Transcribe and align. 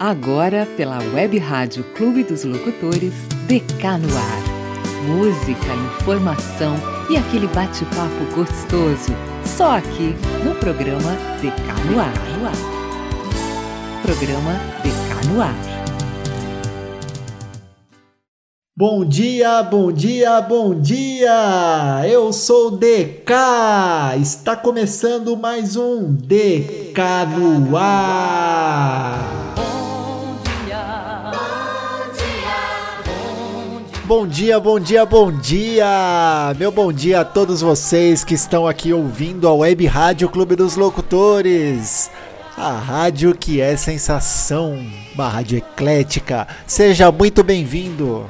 Agora, 0.00 0.66
pela 0.78 0.98
Web 1.12 1.36
Rádio 1.36 1.84
Clube 1.94 2.24
dos 2.24 2.42
Locutores, 2.42 3.12
DK 3.46 3.98
no 4.00 4.16
Ar. 4.16 4.42
Música, 5.06 5.74
informação 6.00 6.74
e 7.10 7.18
aquele 7.18 7.46
bate-papo 7.48 8.24
gostoso. 8.34 9.14
Só 9.44 9.76
aqui 9.76 10.16
no 10.42 10.54
programa 10.54 11.12
DK 11.42 11.90
no 11.90 12.00
Ar. 12.00 12.14
Programa 14.00 14.54
DK 14.82 15.34
no 15.34 15.42
Ar. 15.42 15.54
Bom 18.74 19.04
dia, 19.04 19.62
bom 19.62 19.92
dia, 19.92 20.40
bom 20.40 20.80
dia! 20.80 22.06
Eu 22.08 22.32
sou 22.32 22.70
DK! 22.70 23.34
Está 24.18 24.56
começando 24.56 25.36
mais 25.36 25.76
um 25.76 26.10
DK 26.14 27.02
no 27.36 27.76
Ar! 27.76 29.49
Bom 34.10 34.26
dia, 34.26 34.58
bom 34.58 34.80
dia, 34.80 35.06
bom 35.06 35.30
dia! 35.30 36.52
Meu 36.58 36.72
bom 36.72 36.92
dia 36.92 37.20
a 37.20 37.24
todos 37.24 37.60
vocês 37.60 38.24
que 38.24 38.34
estão 38.34 38.66
aqui 38.66 38.92
ouvindo 38.92 39.46
a 39.46 39.54
Web 39.54 39.86
Rádio 39.86 40.28
Clube 40.28 40.56
dos 40.56 40.74
Locutores. 40.74 42.10
A 42.58 42.72
rádio 42.72 43.32
que 43.36 43.60
é 43.60 43.76
sensação, 43.76 44.84
uma 45.14 45.28
rádio 45.28 45.58
eclética. 45.58 46.48
Seja 46.66 47.12
muito 47.12 47.44
bem-vindo! 47.44 48.28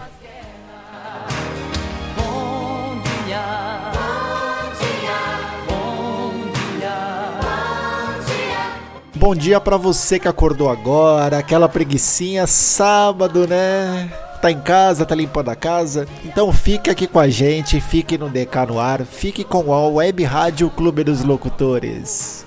Bom 9.15 9.35
dia 9.35 9.59
para 9.59 9.79
você 9.79 10.19
que 10.19 10.29
acordou 10.29 10.69
agora, 10.69 11.39
aquela 11.39 11.71
preguiçinha, 11.71 12.47
sábado, 12.47 13.47
né? 13.49 14.11
Tá 14.41 14.51
em 14.51 14.61
casa, 14.61 15.05
tá 15.05 15.15
limpando 15.15 15.51
a 15.51 15.57
casa. 15.57 16.07
Então 16.25 16.53
fique 16.53 16.91
aqui 16.91 17.07
com 17.07 17.19
a 17.19 17.29
gente, 17.29 17.81
fique 17.81 18.17
no 18.17 18.29
DK 18.29 18.67
no 18.69 18.79
ar, 18.79 19.05
fique 19.05 19.45
com 19.45 19.73
a 19.73 19.89
Web 19.89 20.25
Rádio 20.25 20.71
Clube 20.71 21.05
dos 21.05 21.23
Locutores. 21.23 22.47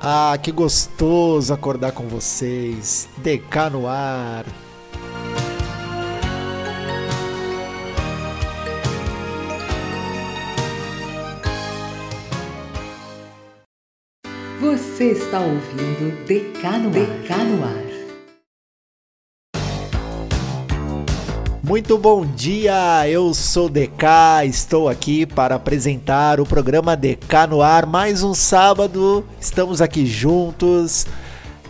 Ah, 0.00 0.38
que 0.40 0.50
gostoso 0.50 1.52
acordar 1.52 1.92
com 1.92 2.08
vocês. 2.08 3.08
DK 3.18 3.70
no 3.70 3.86
ar. 3.86 4.46
Você 14.78 15.10
está 15.10 15.40
ouvindo 15.40 16.24
DK 16.24 16.78
no, 16.78 16.90
DK 16.90 17.34
no 17.48 17.64
Ar. 17.64 17.84
Muito 21.64 21.98
bom 21.98 22.24
dia, 22.24 23.08
eu 23.08 23.34
sou 23.34 23.68
DK, 23.68 24.44
estou 24.44 24.88
aqui 24.88 25.26
para 25.26 25.56
apresentar 25.56 26.38
o 26.38 26.46
programa 26.46 26.96
DK 26.96 27.48
no 27.50 27.60
Ar. 27.60 27.86
Mais 27.86 28.22
um 28.22 28.32
sábado, 28.32 29.24
estamos 29.40 29.82
aqui 29.82 30.06
juntos. 30.06 31.08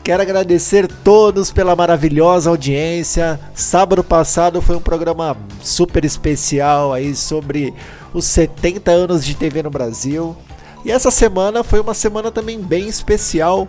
Quero 0.05 0.21
agradecer 0.21 0.87
todos 0.87 1.51
pela 1.51 1.75
maravilhosa 1.75 2.51
audiência. 2.51 3.41
Sábado 3.55 4.05
passado 4.05 4.61
foi 4.61 4.77
um 4.77 4.83
programa 4.83 5.35
super 5.63 6.05
especial 6.05 6.93
aí 6.93 7.17
sobre 7.17 7.73
os 8.13 8.27
70 8.27 8.91
anos 8.91 9.25
de 9.25 9.35
TV 9.35 9.63
no 9.63 9.71
Brasil. 9.71 10.37
E 10.85 10.91
essa 10.91 11.11
semana 11.11 11.65
foi 11.65 11.81
uma 11.81 11.95
semana 11.95 12.31
também 12.31 12.61
bem 12.61 12.89
especial, 12.89 13.69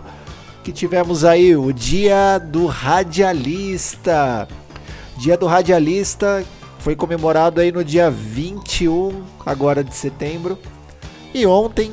que 0.62 0.72
tivemos 0.72 1.24
aí 1.24 1.56
o 1.56 1.72
Dia 1.72 2.38
do 2.38 2.66
Radialista. 2.66 4.46
Dia 5.16 5.36
do 5.36 5.46
Radialista 5.46 6.44
foi 6.78 6.96
comemorado 6.96 7.60
aí 7.60 7.70
no 7.70 7.84
dia 7.84 8.10
21 8.10 9.22
agora 9.44 9.84
de 9.84 9.94
setembro. 9.94 10.58
E 11.34 11.46
ontem, 11.46 11.92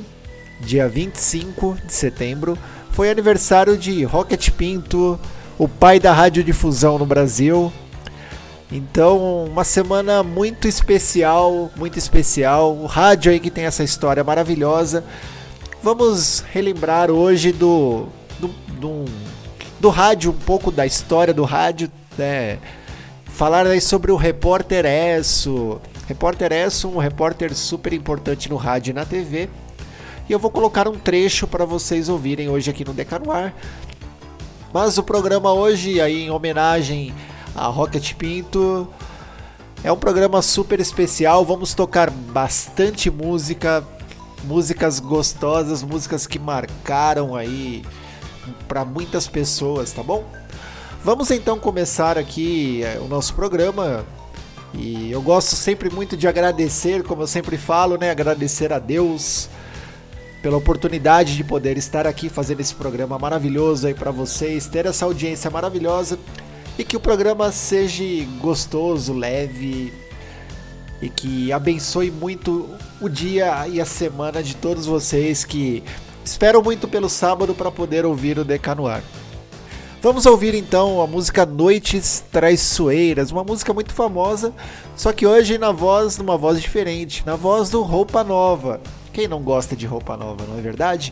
dia 0.61 0.87
25 0.87 1.77
de 1.85 1.93
setembro, 1.93 2.57
foi 2.91 3.09
aniversário 3.09 3.77
de 3.77 4.03
Rocket 4.03 4.49
Pinto, 4.51 5.19
o 5.57 5.67
pai 5.67 5.99
da 5.99 6.13
radiodifusão 6.13 6.97
no 6.97 7.05
Brasil, 7.05 7.71
então, 8.71 9.45
uma 9.45 9.63
semana 9.63 10.21
muito 10.23 10.67
especial, 10.67 11.71
muito 11.77 11.97
especial. 11.97 12.75
O 12.75 12.85
rádio 12.85 13.31
aí 13.31 13.39
que 13.39 13.49
tem 13.49 13.63
essa 13.63 13.83
história 13.83 14.23
maravilhosa. 14.23 15.05
Vamos 15.81 16.43
relembrar 16.51 17.09
hoje 17.09 17.53
do, 17.53 18.07
do, 18.39 18.47
do, 18.73 19.05
do 19.79 19.89
rádio, 19.89 20.31
um 20.31 20.45
pouco 20.45 20.69
da 20.69 20.85
história 20.85 21.33
do 21.33 21.45
rádio, 21.45 21.89
né? 22.17 22.59
Falar 23.25 23.65
aí 23.65 23.79
sobre 23.79 24.11
o 24.11 24.17
Repórter 24.17 24.85
Esso. 24.85 25.79
Repórter 26.05 26.51
Esso, 26.51 26.89
um 26.89 26.97
repórter 26.97 27.55
super 27.55 27.93
importante 27.93 28.49
no 28.49 28.57
rádio 28.57 28.91
e 28.91 28.93
na 28.93 29.05
TV. 29.05 29.47
E 30.27 30.33
eu 30.33 30.39
vou 30.39 30.51
colocar 30.51 30.89
um 30.89 30.97
trecho 30.97 31.47
para 31.47 31.63
vocês 31.63 32.09
ouvirem 32.09 32.49
hoje 32.49 32.69
aqui 32.69 32.83
no 32.83 32.93
Decanuar. 32.93 33.53
Mas 34.73 34.97
o 34.97 35.03
programa 35.03 35.53
hoje, 35.53 36.01
aí 36.01 36.23
em 36.23 36.29
homenagem 36.29 37.13
a 37.57 37.65
Rocket 37.65 38.13
Pinto. 38.13 38.87
É 39.83 39.91
um 39.91 39.97
programa 39.97 40.41
super 40.41 40.79
especial, 40.79 41.43
vamos 41.43 41.73
tocar 41.73 42.09
bastante 42.09 43.09
música, 43.09 43.83
músicas 44.43 44.99
gostosas, 44.99 45.83
músicas 45.83 46.27
que 46.27 46.37
marcaram 46.37 47.35
aí 47.35 47.83
para 48.67 48.85
muitas 48.85 49.27
pessoas, 49.27 49.91
tá 49.91 50.03
bom? 50.03 50.23
Vamos 51.03 51.31
então 51.31 51.59
começar 51.59 52.17
aqui 52.17 52.83
é, 52.83 52.99
o 52.99 53.07
nosso 53.07 53.33
programa. 53.33 54.05
E 54.73 55.11
eu 55.11 55.21
gosto 55.21 55.55
sempre 55.55 55.89
muito 55.89 56.17
de 56.17 56.27
agradecer, 56.27 57.03
como 57.03 57.23
eu 57.23 57.27
sempre 57.27 57.57
falo, 57.57 57.97
né? 57.97 58.11
Agradecer 58.11 58.73
a 58.73 58.79
Deus 58.79 59.49
pela 60.41 60.57
oportunidade 60.57 61.35
de 61.35 61.43
poder 61.43 61.77
estar 61.77 62.05
aqui 62.05 62.29
fazendo 62.29 62.59
esse 62.59 62.75
programa 62.75 63.17
maravilhoso 63.17 63.87
aí 63.87 63.93
para 63.93 64.11
vocês, 64.11 64.67
ter 64.67 64.85
essa 64.85 65.05
audiência 65.05 65.49
maravilhosa 65.49 66.19
e 66.77 66.83
que 66.83 66.95
o 66.95 66.99
programa 66.99 67.51
seja 67.51 68.03
gostoso, 68.39 69.13
leve 69.13 69.93
e 71.01 71.09
que 71.09 71.51
abençoe 71.51 72.11
muito 72.11 72.69
o 73.01 73.09
dia 73.09 73.67
e 73.67 73.81
a 73.81 73.85
semana 73.85 74.41
de 74.43 74.55
todos 74.55 74.85
vocês 74.85 75.43
que 75.43 75.83
esperam 76.23 76.61
muito 76.61 76.87
pelo 76.87 77.09
sábado 77.09 77.53
para 77.53 77.71
poder 77.71 78.05
ouvir 78.05 78.37
o 78.37 78.45
DK 78.45 78.75
no 78.75 78.87
ar. 78.87 79.01
Vamos 80.01 80.25
ouvir 80.27 80.53
então 80.53 81.01
a 81.01 81.07
música 81.07 81.45
Noites 81.45 82.23
Traiçoeiras, 82.31 83.31
uma 83.31 83.43
música 83.43 83.73
muito 83.73 83.93
famosa, 83.93 84.53
só 84.95 85.11
que 85.11 85.25
hoje 85.25 85.57
na 85.57 85.71
voz, 85.71 86.17
numa 86.17 86.37
voz 86.37 86.61
diferente, 86.61 87.23
na 87.25 87.35
voz 87.35 87.69
do 87.69 87.81
Roupa 87.81 88.23
Nova. 88.23 88.79
Quem 89.11 89.27
não 89.27 89.41
gosta 89.41 89.75
de 89.75 89.87
roupa 89.87 90.15
nova, 90.15 90.45
não 90.47 90.59
é 90.59 90.61
verdade? 90.61 91.11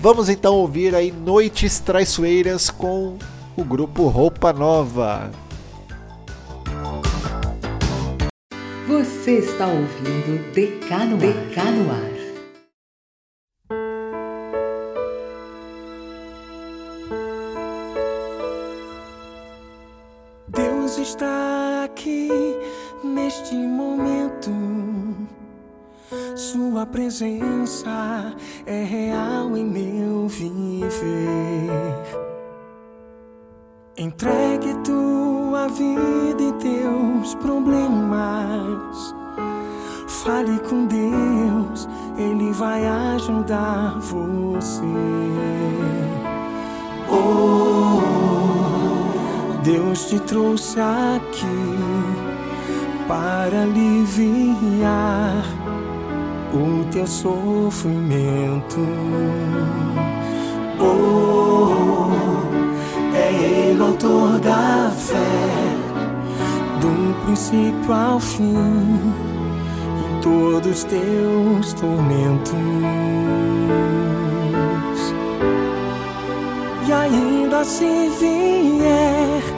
Vamos 0.00 0.28
então 0.28 0.56
ouvir 0.56 0.92
aí 0.92 1.12
Noites 1.12 1.78
Traiçoeiras 1.78 2.68
com 2.68 3.16
o 3.58 3.64
grupo 3.64 4.06
Roupa 4.06 4.52
Nova. 4.52 5.32
Você 8.86 9.38
está 9.38 9.66
ouvindo 9.66 10.52
DK 10.52 10.94
no, 11.04 11.16
DK 11.16 11.62
no 11.72 11.90
Ar. 11.90 12.17
Te 50.08 50.18
trouxe 50.20 50.80
aqui 50.80 51.44
para 53.06 53.64
aliviar 53.64 55.44
o 56.54 56.82
teu 56.90 57.06
sofrimento. 57.06 58.80
Oh, 60.80 62.08
é 63.14 63.32
Ele 63.34 63.78
o 63.78 63.84
autor 63.84 64.38
da 64.38 64.90
fé, 64.96 65.14
do 66.80 67.24
princípio 67.26 67.92
ao 67.92 68.18
fim. 68.18 69.12
todos 70.22 70.84
teus 70.84 71.74
tormentos. 71.74 72.54
E 76.86 76.92
ainda 76.92 77.62
se 77.62 78.08
vier 78.18 79.57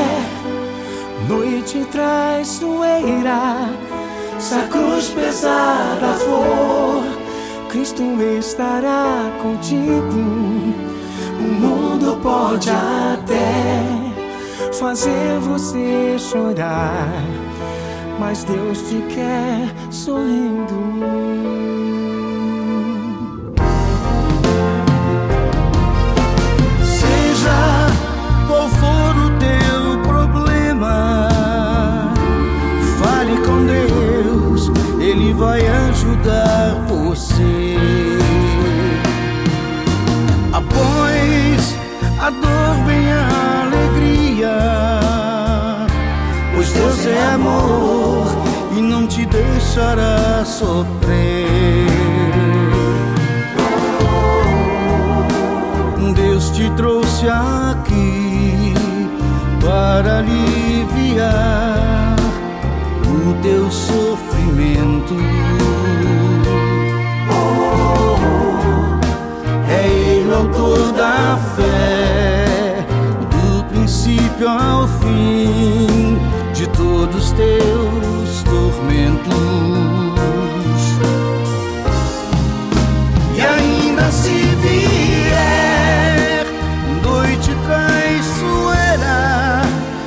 noite 1.71 1.85
traiçoeira, 1.89 3.69
se 4.39 4.53
a 4.53 4.67
cruz 4.67 5.09
pesada 5.09 6.13
for, 6.13 7.03
Cristo 7.69 8.03
estará 8.37 9.31
contigo. 9.41 10.75
O 11.39 11.43
mundo 11.43 12.19
pode 12.21 12.69
até 12.69 13.83
fazer 14.73 15.39
você 15.39 16.17
chorar 16.19 17.07
mas 18.19 18.43
Deus 18.43 18.77
te 18.83 19.01
quer 19.15 19.91
sorrindo. 19.91 21.60
Vai 35.41 35.67
ajudar 35.89 36.85
você. 36.87 37.75
Após 40.53 41.75
a 42.19 42.29
dor 42.29 42.85
vem 42.85 43.11
a 43.11 43.63
alegria, 43.63 44.59
pois 46.53 46.71
Deus 46.71 47.07
é 47.07 47.33
amor 47.33 48.01
te 49.07 49.25
deixará 49.25 50.45
sofrer. 50.45 51.87
Deus 56.15 56.49
te 56.51 56.69
trouxe 56.71 57.27
aqui 57.27 58.73
para 59.59 60.19
aliviar 60.19 62.15
o 63.03 63.33
teu 63.41 63.71
sofrimento. 63.71 64.20
É 69.67 69.87
Ele 69.87 70.29
o 70.29 70.35
autor 70.35 70.91
da 70.91 71.39
fé, 71.55 72.85
do 73.31 73.63
princípio 73.65 74.47
ao 74.47 74.87
fim 74.87 76.19
de 76.53 76.67
todos 76.67 77.31
teus 77.31 78.43
tormentos. 78.43 79.31
E 83.35 83.41
ainda 83.41 84.11
se 84.11 84.29
vier 84.61 86.45
noite 87.03 87.55
traiçoeira, 87.65 89.61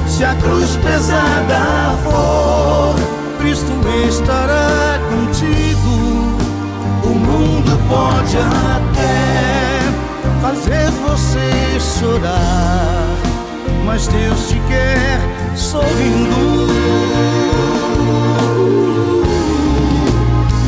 se 0.07 0.25
a 0.25 0.35
cruz 0.37 0.77
pesada 0.77 1.97
for, 2.05 2.95
Cristo 3.44 3.75
estará 4.08 4.99
contigo. 5.11 5.91
O 7.05 7.08
mundo 7.08 7.79
pode 7.91 8.38
até 8.38 9.82
fazer 10.41 10.91
você 11.06 11.79
chorar, 11.79 13.06
mas 13.85 14.06
Deus 14.06 14.49
te 14.49 14.58
quer 14.67 15.20
sorrindo. 15.55 16.69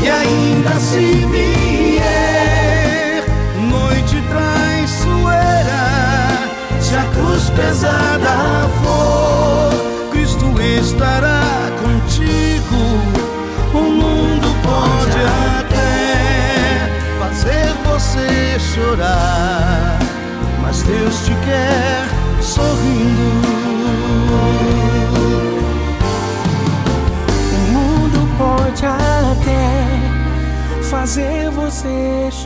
E 0.03 0.11
ainda 0.11 0.79
se 0.79 1.25
vier 1.31 1.66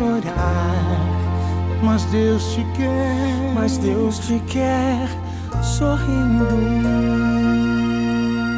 chorar. 0.00 0.96
Mas 1.82 2.04
Deus 2.06 2.54
te 2.54 2.64
quer, 2.76 3.52
mas 3.54 3.76
Deus 3.76 4.18
te 4.20 4.38
quer 4.40 5.08
sorrindo, 5.62 6.46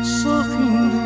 sorrindo. 0.05 1.03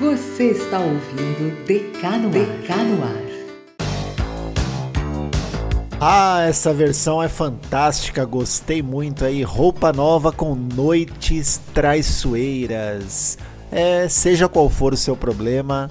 Você 0.00 0.50
está 0.52 0.78
ouvindo 0.78 1.64
Decanoar. 1.66 3.27
Ah, 6.00 6.42
essa 6.42 6.72
versão 6.72 7.20
é 7.20 7.28
fantástica, 7.28 8.24
gostei 8.24 8.80
muito 8.80 9.24
aí. 9.24 9.42
Roupa 9.42 9.92
nova 9.92 10.30
com 10.30 10.54
noites 10.54 11.60
traiçoeiras. 11.74 13.36
É, 13.68 14.08
seja 14.08 14.48
qual 14.48 14.70
for 14.70 14.92
o 14.92 14.96
seu 14.96 15.16
problema, 15.16 15.90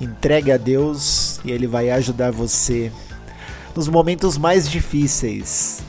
entregue 0.00 0.50
a 0.50 0.56
Deus 0.56 1.40
e 1.44 1.52
Ele 1.52 1.68
vai 1.68 1.88
ajudar 1.90 2.32
você 2.32 2.90
nos 3.76 3.86
momentos 3.86 4.36
mais 4.36 4.68
difíceis. 4.68 5.84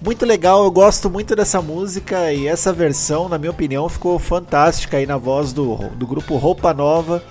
Muito 0.00 0.24
legal, 0.24 0.64
eu 0.64 0.70
gosto 0.70 1.10
muito 1.10 1.36
dessa 1.36 1.60
música 1.60 2.32
e 2.32 2.46
essa 2.46 2.72
versão, 2.72 3.28
na 3.28 3.36
minha 3.36 3.50
opinião, 3.50 3.86
ficou 3.86 4.18
fantástica 4.18 4.96
aí 4.96 5.04
na 5.04 5.18
voz 5.18 5.52
do, 5.52 5.76
do 5.90 6.06
grupo 6.06 6.36
Roupa 6.38 6.72
Nova. 6.72 7.22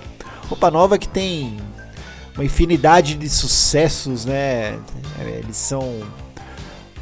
Roupa 0.48 0.70
Nova 0.70 0.96
que 0.98 1.08
tem 1.08 1.56
uma 2.34 2.44
infinidade 2.44 3.14
de 3.14 3.28
sucessos, 3.28 4.24
né? 4.24 4.78
É, 5.20 5.40
eles 5.42 5.56
são 5.56 6.02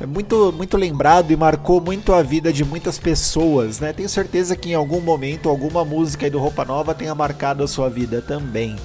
é 0.00 0.06
muito, 0.06 0.52
muito 0.52 0.76
lembrado 0.76 1.30
e 1.30 1.36
marcou 1.36 1.80
muito 1.80 2.12
a 2.12 2.22
vida 2.22 2.52
de 2.52 2.64
muitas 2.64 2.98
pessoas, 2.98 3.78
né? 3.78 3.92
Tenho 3.92 4.08
certeza 4.08 4.56
que 4.56 4.70
em 4.70 4.74
algum 4.74 5.00
momento 5.00 5.48
alguma 5.48 5.84
música 5.84 6.28
do 6.28 6.38
Roupa 6.38 6.64
Nova 6.64 6.92
tenha 6.92 7.14
marcado 7.14 7.62
a 7.62 7.68
sua 7.68 7.88
vida 7.88 8.20
também. 8.20 8.76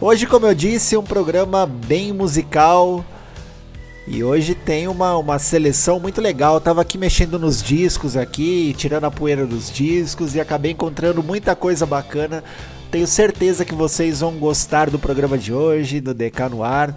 Hoje, 0.00 0.26
como 0.26 0.46
eu 0.46 0.54
disse, 0.54 0.96
um 0.96 1.02
programa 1.02 1.66
bem 1.66 2.12
musical. 2.12 3.04
E 4.08 4.24
hoje 4.24 4.54
tem 4.54 4.88
uma, 4.88 5.16
uma 5.18 5.38
seleção 5.38 6.00
muito 6.00 6.20
legal. 6.20 6.54
Eu 6.54 6.60
tava 6.60 6.80
aqui 6.80 6.96
mexendo 6.96 7.38
nos 7.38 7.62
discos 7.62 8.16
aqui, 8.16 8.74
tirando 8.78 9.04
a 9.04 9.10
poeira 9.10 9.46
dos 9.46 9.70
discos 9.70 10.34
e 10.34 10.40
acabei 10.40 10.72
encontrando 10.72 11.22
muita 11.22 11.54
coisa 11.54 11.84
bacana 11.84 12.42
tenho 12.90 13.06
certeza 13.06 13.64
que 13.64 13.74
vocês 13.74 14.20
vão 14.20 14.32
gostar 14.32 14.90
do 14.90 14.98
programa 14.98 15.38
de 15.38 15.52
hoje, 15.52 16.00
do 16.00 16.12
DK 16.12 16.48
no 16.50 16.64
ar, 16.64 16.94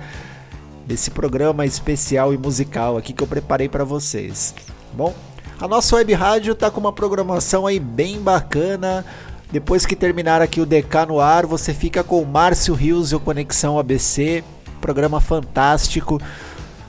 desse 0.88 1.12
programa 1.12 1.66
especial 1.66 2.34
e 2.34 2.38
musical 2.38 2.98
aqui 2.98 3.14
que 3.14 3.22
eu 3.22 3.28
preparei 3.28 3.70
para 3.70 3.84
vocês. 3.84 4.56
Bom, 4.92 5.14
a 5.60 5.68
nossa 5.68 5.96
web 5.96 6.12
rádio 6.14 6.56
tá 6.56 6.72
com 6.72 6.80
uma 6.80 6.92
programação 6.92 7.68
aí 7.68 7.80
bem 7.80 8.20
bacana. 8.20 9.06
Depois 9.52 9.86
que 9.86 9.96
terminar 9.96 10.42
aqui 10.42 10.60
o 10.60 10.66
DK 10.66 11.06
no 11.08 11.20
ar, 11.20 11.46
você 11.46 11.76
fica 11.76 12.04
com 12.04 12.20
o 12.20 12.26
Márcio 12.26 12.74
Rios 12.74 13.12
e 13.12 13.16
o 13.16 13.20
Conexão 13.20 13.78
ABC, 13.78 14.44
programa 14.82 15.22
fantástico. 15.22 16.20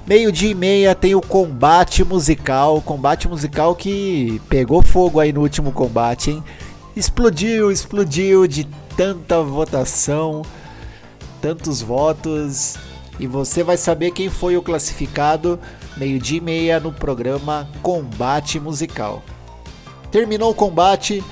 Meio-dia 0.07 0.51
e 0.51 0.55
meia 0.55 0.95
tem 0.95 1.15
o 1.15 1.21
combate 1.21 2.03
musical, 2.03 2.81
combate 2.81 3.29
musical 3.29 3.75
que 3.75 4.41
pegou 4.49 4.83
fogo 4.83 5.21
aí 5.21 5.33
no 5.33 5.43
último 5.43 5.73
combate, 5.73 6.31
hein? 6.31 6.45
Explodiu, 6.97 7.71
explodiu 7.71 8.47
de 8.47 8.67
tanta 8.97 9.43
votação, 9.43 10.43
tantos 11.41 11.83
votos 11.83 12.77
e 13.19 13.27
você 13.27 13.63
vai 13.63 13.77
saber 13.77 14.11
quem 14.11 14.29
foi 14.29 14.57
o 14.57 14.63
classificado 14.63 15.59
meio-dia 15.97 16.39
e 16.39 16.41
meia 16.41 16.81
no 16.81 16.93
programa 16.93 17.69
Combate 17.83 18.59
Musical. 18.59 19.23
Terminou 20.11 20.51
o 20.51 20.55
combate. 20.55 21.23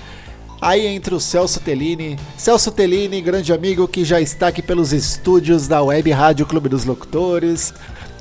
Aí 0.61 0.87
entra 0.87 1.14
o 1.16 1.21
Celso 1.21 1.59
Tellini. 1.59 2.16
Celso 2.37 2.71
Tellini, 2.71 3.21
grande 3.21 3.52
amigo 3.52 3.88
que 3.88 4.04
já 4.04 4.21
está 4.21 4.49
aqui 4.49 4.62
pelos 4.62 4.92
estúdios 4.92 5.66
da 5.66 5.83
Web 5.83 6.09
Rádio 6.12 6.47
Clube 6.47 6.69
dos 6.69 6.85
Locutores. 6.85 7.75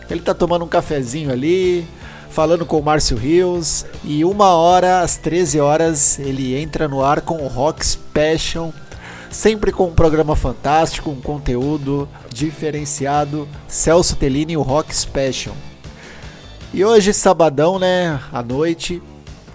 Ele 0.10 0.22
tá 0.22 0.34
tomando 0.34 0.66
um 0.66 0.68
cafezinho 0.68 1.32
ali, 1.32 1.86
falando 2.32 2.66
com 2.66 2.80
o 2.80 2.84
Márcio 2.84 3.16
Rios. 3.16 3.86
E 4.04 4.26
uma 4.26 4.56
hora, 4.56 5.02
às 5.02 5.18
13 5.18 5.60
horas, 5.60 6.18
ele 6.18 6.56
entra 6.56 6.88
no 6.88 7.04
ar 7.04 7.22
com 7.22 7.38
o 7.44 7.48
Rock 7.48 7.86
Special. 7.86 8.74
Sempre 9.32 9.72
com 9.72 9.88
um 9.88 9.94
programa 9.94 10.36
fantástico, 10.36 11.10
um 11.10 11.22
conteúdo 11.22 12.08
diferenciado. 12.32 13.48
Celso 13.68 14.16
Tellini 14.16 14.54
e 14.54 14.58
o 14.58 14.62
Rock 14.62 14.96
Special. 14.96 15.56
E 16.74 16.84
hoje, 16.86 17.14
sabadão, 17.14 17.80
né? 17.80 18.20
À 18.32 18.44
noite, 18.44 19.02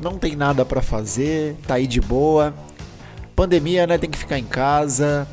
não 0.00 0.18
tem 0.18 0.34
nada 0.34 0.64
para 0.64 0.82
fazer, 0.82 1.56
tá 1.66 1.74
aí 1.74 1.86
de 1.86 2.00
boa 2.00 2.54
Pandemia, 3.36 3.86
né? 3.86 3.98
Tem 3.98 4.08
que 4.08 4.16
ficar 4.16 4.38
em 4.38 4.44
casa. 4.44 5.28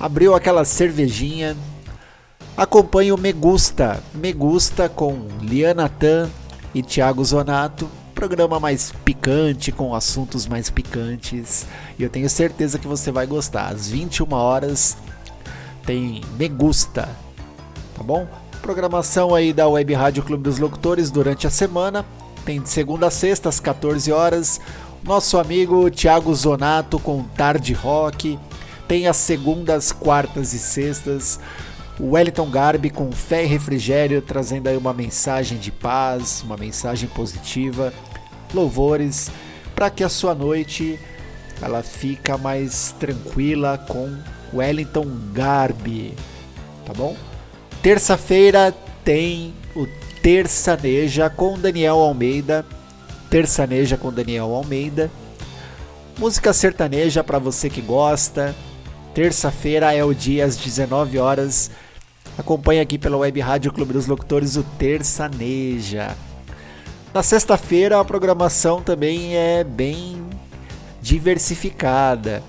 Abriu 0.00 0.34
aquela 0.34 0.64
cervejinha. 0.64 1.54
Acompanhe 2.56 3.12
o 3.12 3.18
Me 3.18 3.34
Gusta. 3.34 4.02
Me 4.14 4.32
Gusta 4.32 4.88
com 4.88 5.28
Liana 5.42 5.86
Tan 5.86 6.30
e 6.74 6.82
Thiago 6.82 7.22
Zonato. 7.22 7.86
Programa 8.14 8.60
mais 8.60 8.92
picante, 9.04 9.72
com 9.72 9.94
assuntos 9.94 10.46
mais 10.46 10.70
picantes. 10.70 11.66
E 11.98 12.02
eu 12.02 12.10
tenho 12.10 12.28
certeza 12.30 12.78
que 12.78 12.86
você 12.86 13.10
vai 13.10 13.26
gostar. 13.26 13.68
Às 13.68 13.88
21 13.88 14.32
horas 14.32 14.96
tem 15.84 16.22
Me 16.38 16.48
Gusta. 16.48 17.08
Tá 17.96 18.02
bom? 18.02 18.26
Programação 18.62 19.34
aí 19.34 19.52
da 19.52 19.68
Web 19.68 19.92
Rádio 19.92 20.22
Clube 20.22 20.42
dos 20.42 20.58
Locutores 20.58 21.10
durante 21.10 21.46
a 21.46 21.50
semana. 21.50 22.04
Tem 22.44 22.60
de 22.60 22.68
segunda 22.68 23.08
a 23.08 23.10
sexta, 23.10 23.48
às 23.48 23.60
14 23.60 24.12
horas 24.12 24.60
nosso 25.04 25.38
amigo 25.38 25.90
Thiago 25.90 26.34
Zonato 26.34 26.98
com 26.98 27.22
Tarde 27.22 27.74
Rock. 27.74 28.38
Tem 28.88 29.06
as 29.06 29.18
segundas, 29.18 29.92
quartas 29.92 30.54
e 30.54 30.58
sextas. 30.58 31.38
O 31.98 32.12
Wellington 32.12 32.50
Garbi 32.50 32.90
com 32.90 33.10
Fé 33.12 33.44
e 33.44 33.46
Refrigério, 33.46 34.20
trazendo 34.20 34.68
aí 34.68 34.76
uma 34.76 34.92
mensagem 34.92 35.58
de 35.58 35.70
paz, 35.70 36.42
uma 36.42 36.56
mensagem 36.56 37.08
positiva. 37.08 37.92
Louvores 38.52 39.30
para 39.74 39.90
que 39.90 40.04
a 40.04 40.08
sua 40.08 40.34
noite 40.34 40.98
ela 41.60 41.82
fica 41.82 42.38
mais 42.38 42.94
tranquila 42.98 43.78
com 43.78 44.16
Wellington 44.52 45.06
Garbi, 45.32 46.14
tá 46.86 46.92
bom? 46.92 47.16
Terça-feira 47.82 48.72
tem 49.04 49.52
o 49.74 49.86
Terçaneja 50.22 51.28
com 51.28 51.58
Daniel 51.58 51.98
Almeida 51.98 52.64
Terçaneja 53.34 53.96
com 53.96 54.12
Daniel 54.12 54.54
Almeida. 54.54 55.10
Música 56.16 56.52
sertaneja 56.52 57.24
para 57.24 57.36
você 57.36 57.68
que 57.68 57.80
gosta. 57.80 58.54
Terça-feira 59.12 59.92
é 59.92 60.04
o 60.04 60.14
dia 60.14 60.44
às 60.44 60.56
19 60.56 61.18
horas. 61.18 61.68
Acompanhe 62.36 62.80
aqui 62.80 62.98
pela 62.98 63.16
Web 63.16 63.40
Rádio 63.40 63.72
Clube 63.72 63.92
dos 63.92 64.06
Locutores 64.06 64.56
o 64.56 64.62
Terçaneja. 64.76 66.16
Na 67.12 67.22
sexta-feira 67.22 68.00
a 68.00 68.04
programação 68.04 68.82
também 68.82 69.36
é 69.36 69.62
bem 69.62 70.20
diversificada. 71.00 72.42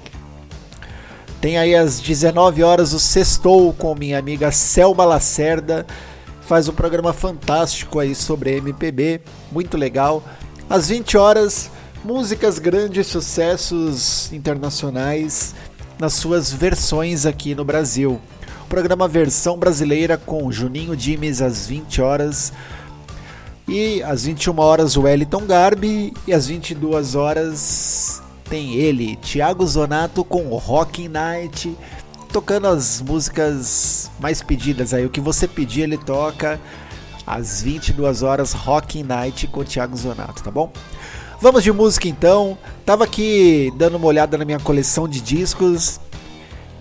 Tem 1.39 1.59
aí 1.59 1.75
às 1.75 1.99
19 1.99 2.63
horas 2.63 2.93
o 2.93 2.99
Sextou 2.99 3.71
com 3.73 3.93
minha 3.93 4.17
amiga 4.17 4.51
Selma 4.51 5.05
Lacerda. 5.05 5.85
Faz 6.41 6.67
um 6.67 6.73
programa 6.73 7.13
fantástico 7.13 7.99
aí 7.99 8.15
sobre 8.15 8.57
MPB, 8.57 9.21
muito 9.51 9.77
legal. 9.77 10.23
Às 10.67 10.87
20 10.87 11.15
horas, 11.15 11.69
músicas 12.03 12.57
grandes 12.57 13.05
sucessos 13.05 14.33
internacionais 14.33 15.53
nas 15.99 16.13
suas 16.13 16.51
versões 16.51 17.27
aqui 17.27 17.53
no 17.53 17.63
Brasil. 17.63 18.19
O 18.65 18.67
programa 18.67 19.07
Versão 19.07 19.60
Brasileira 19.60 20.17
com 20.17 20.51
Juninho 20.51 20.98
Dimes 20.98 21.39
às 21.39 21.67
20 21.67 22.01
horas. 22.01 22.51
E 23.67 24.01
às 24.01 24.25
21 24.25 24.60
horas 24.60 24.98
o 24.98 25.03
Wellington 25.03 25.45
Garbi 25.45 26.12
e 26.25 26.34
às 26.34 26.48
22 26.48 27.13
horas 27.13 28.24
tem 28.50 28.74
ele, 28.74 29.17
Thiago 29.17 29.65
Zonato 29.67 30.24
com 30.24 30.50
Rock 30.57 31.07
Night, 31.07 31.77
tocando 32.34 32.67
as 32.67 33.01
músicas 33.01 34.10
mais 34.19 34.41
pedidas 34.41 34.95
aí, 34.95 35.05
o 35.05 35.10
que 35.12 35.22
você 35.22 35.48
pedir 35.48 35.81
ele 35.81 35.98
toca 35.98 36.60
às 37.25 37.62
22 37.62 38.24
horas, 38.24 38.53
Rock 38.53 39.03
Night 39.03 39.45
com 39.48 39.63
Thiago 39.63 39.95
Zonato, 39.95 40.43
tá 40.43 40.50
bom? 40.50 40.72
Vamos 41.39 41.63
de 41.63 41.72
música 41.72 42.07
então. 42.07 42.57
Tava 42.84 43.03
aqui 43.03 43.72
dando 43.77 43.98
uma 43.98 44.07
olhada 44.07 44.38
na 44.38 44.45
minha 44.45 44.60
coleção 44.60 45.07
de 45.07 45.22
discos 45.22 46.00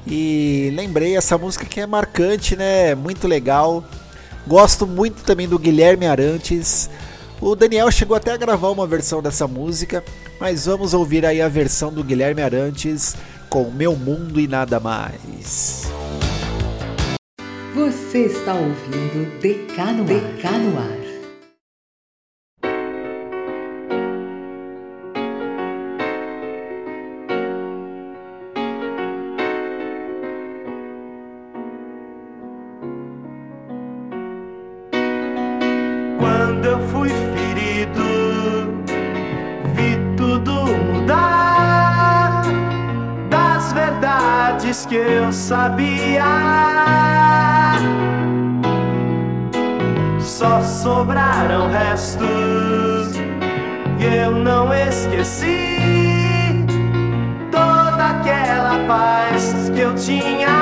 e 0.06 0.72
lembrei 0.74 1.16
essa 1.16 1.38
música 1.38 1.64
que 1.64 1.80
é 1.80 1.86
marcante, 1.86 2.56
né? 2.56 2.94
Muito 2.94 3.26
legal. 3.26 3.84
Gosto 4.46 4.86
muito 4.86 5.24
também 5.24 5.48
do 5.48 5.58
Guilherme 5.58 6.06
Arantes. 6.06 6.90
O 7.40 7.54
Daniel 7.54 7.90
chegou 7.90 8.16
até 8.16 8.32
a 8.32 8.36
gravar 8.36 8.70
uma 8.70 8.86
versão 8.86 9.22
dessa 9.22 9.48
música, 9.48 10.04
mas 10.40 10.66
vamos 10.66 10.94
ouvir 10.94 11.24
aí 11.24 11.40
a 11.40 11.48
versão 11.48 11.92
do 11.92 12.04
Guilherme 12.04 12.42
Arantes 12.42 13.16
com 13.48 13.70
Meu 13.70 13.96
Mundo 13.96 14.40
e 14.40 14.46
Nada 14.46 14.78
Mais. 14.78 15.84
Você 17.74 18.26
está 18.26 18.54
ouvindo 18.54 19.38
DK 19.40 19.92
no, 19.96 20.04
DK 20.04 20.48
no 20.58 20.78
ar. 20.78 21.03
Quando 36.54 36.66
eu 36.66 36.78
fui 36.88 37.08
ferido, 37.08 38.04
vi 39.74 39.98
tudo 40.16 40.66
mudar 40.92 42.42
das 43.28 43.72
verdades 43.72 44.86
que 44.86 44.94
eu 44.94 45.32
sabia 45.32 46.24
só 50.20 50.62
sobraram 50.62 51.68
restos 51.70 53.16
e 53.98 54.04
eu 54.04 54.30
não 54.30 54.72
esqueci 54.72 56.64
toda 57.50 58.10
aquela 58.10 58.78
paz 58.86 59.72
que 59.74 59.80
eu 59.80 59.92
tinha. 59.96 60.54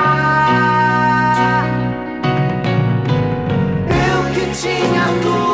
Eu 3.89 4.33
que 4.33 4.55
tinha 4.55 5.05
tudo, 5.21 5.52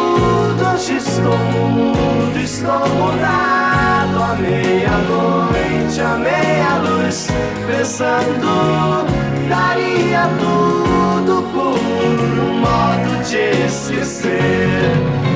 hoje 0.80 0.96
estou 0.96 1.38
mudo, 1.38 2.40
estou 2.40 2.88
mudado 2.88 4.24
à 4.24 4.36
meia-noite, 4.40 6.02
à 6.02 6.16
meia-luz, 6.18 7.28
pensando 7.68 9.06
daria 9.50 10.30
tudo 10.40 11.44
por 11.52 11.78
um 11.78 12.60
modo 12.60 13.24
de 13.28 13.66
esquecer. 13.66 14.94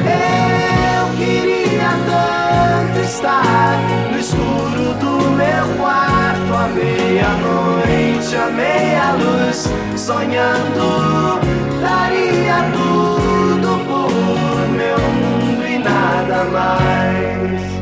Eu 0.07 1.17
queria 1.17 1.89
tanto 2.07 2.99
estar 3.01 3.77
no 4.11 4.17
escuro 4.17 4.93
do 5.01 5.29
meu 5.31 5.77
quarto 5.77 6.53
à 6.53 6.67
meia-noite, 6.69 8.35
à 8.37 8.47
meia-luz, 8.47 9.69
sonhando. 9.97 11.41
Daria 11.81 12.63
tudo 12.71 13.22
e 16.23 16.27
nada 16.27 17.72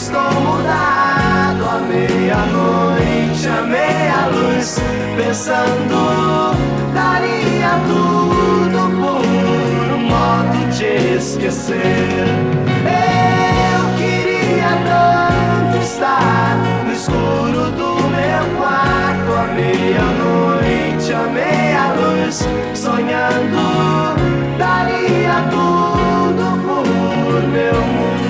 estou 0.00 0.32
mudado. 0.40 1.68
À 1.68 1.78
meia-noite, 1.78 3.48
à 3.48 3.62
meia-luz, 3.62 4.78
pensando, 5.16 6.56
daria 6.94 7.72
tudo 7.86 8.80
por 8.98 9.94
um 9.94 10.02
modo 10.08 10.58
de 10.70 11.16
esquecer. 11.16 12.26
Eu 12.86 13.80
queria 13.98 14.72
tanto 14.88 15.76
estar 15.84 16.56
no 16.84 16.92
escuro 16.92 17.70
do 17.72 17.90
meu 18.08 18.44
quarto 18.58 19.30
à 19.38 19.46
meia-noite, 19.54 21.12
à 21.12 21.24
meia-luz, 21.28 22.48
sonhando, 22.74 24.16
daria 24.58 25.36
tudo 25.50 26.44
por 26.64 27.42
meu 27.48 27.80
mundo 27.82 28.29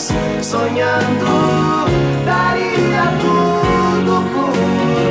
sonhando, 0.00 1.84
daria 2.24 3.04
tudo 3.20 4.22
por 4.32 4.54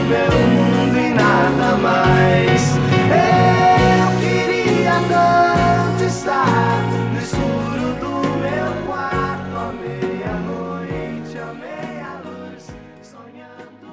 meu 0.10 0.32
mundo 0.50 0.98
e 0.98 1.10
nada 1.14 1.78
mais. 1.78 2.76
Eu 3.12 4.08
queria 4.20 4.96
tanto 5.08 6.04
estar 6.06 6.82
no 7.14 7.20
escuro 7.20 7.94
do 8.00 8.14
meu 8.40 8.70
quarto 8.88 9.56
à 9.56 9.72
meia-noite, 9.74 11.38
à 11.38 11.54
meia-luz, 11.54 12.64
sonhando, 13.04 13.88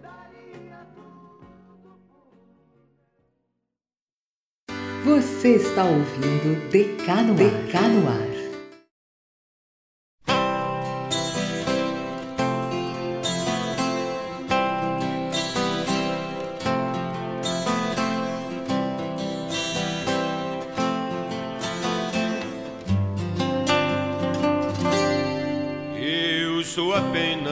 daria 0.00 0.86
tudo 0.94 1.98
por. 5.04 5.20
Você 5.20 5.48
está 5.56 5.82
ouvindo 5.82 6.70
DK 6.70 7.06
no 7.22 8.08
Ar. 8.08 8.35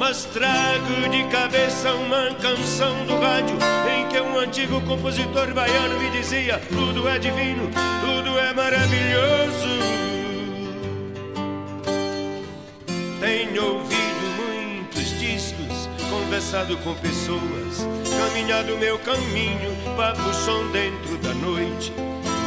Mas 0.00 0.24
trago 0.24 1.10
de 1.10 1.24
cabeça 1.24 1.92
uma 1.92 2.34
canção 2.36 3.04
do 3.04 3.20
rádio 3.20 3.54
em 3.86 4.08
que 4.08 4.18
um 4.18 4.38
antigo 4.38 4.80
compositor 4.80 5.52
baiano 5.52 6.00
me 6.00 6.08
dizia: 6.08 6.58
Tudo 6.70 7.06
é 7.06 7.18
divino, 7.18 7.68
tudo 8.00 8.38
é 8.38 8.50
maravilhoso. 8.54 9.68
Tenho 13.20 13.74
ouvido 13.74 14.26
muitos 14.38 15.20
discos, 15.20 15.90
conversado 16.08 16.78
com 16.78 16.94
pessoas, 16.94 17.86
caminhado 18.18 18.78
meu 18.78 18.98
caminho, 19.00 19.76
papo 19.98 20.32
som 20.32 20.66
dentro 20.68 21.18
da 21.18 21.34
noite. 21.34 21.92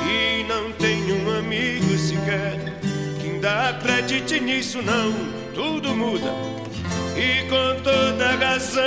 E 0.09 0.43
não 0.45 0.71
tenho 0.71 1.23
um 1.23 1.37
amigo 1.37 1.95
sequer 1.99 2.57
que 3.21 3.29
ainda 3.29 3.69
acredite 3.69 4.39
nisso, 4.39 4.81
não. 4.81 5.13
Tudo 5.53 5.95
muda 5.95 6.62
e 7.15 7.43
com 7.47 7.81
toda 7.81 8.35
razão. 8.35 8.83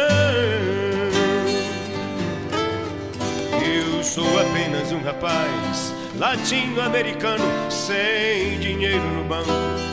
Eu 3.65 4.03
sou 4.03 4.39
apenas 4.41 4.93
um 4.93 5.01
rapaz 5.03 5.95
latino-americano, 6.19 7.45
sem 7.71 8.59
dinheiro 8.59 9.05
no 9.13 9.25
banco, 9.25 9.51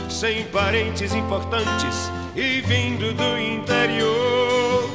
sem 0.08 0.44
parentes 0.44 1.14
importantes 1.14 2.10
e 2.34 2.60
vindo 2.62 3.12
do 3.12 3.38
interior. 3.38 4.90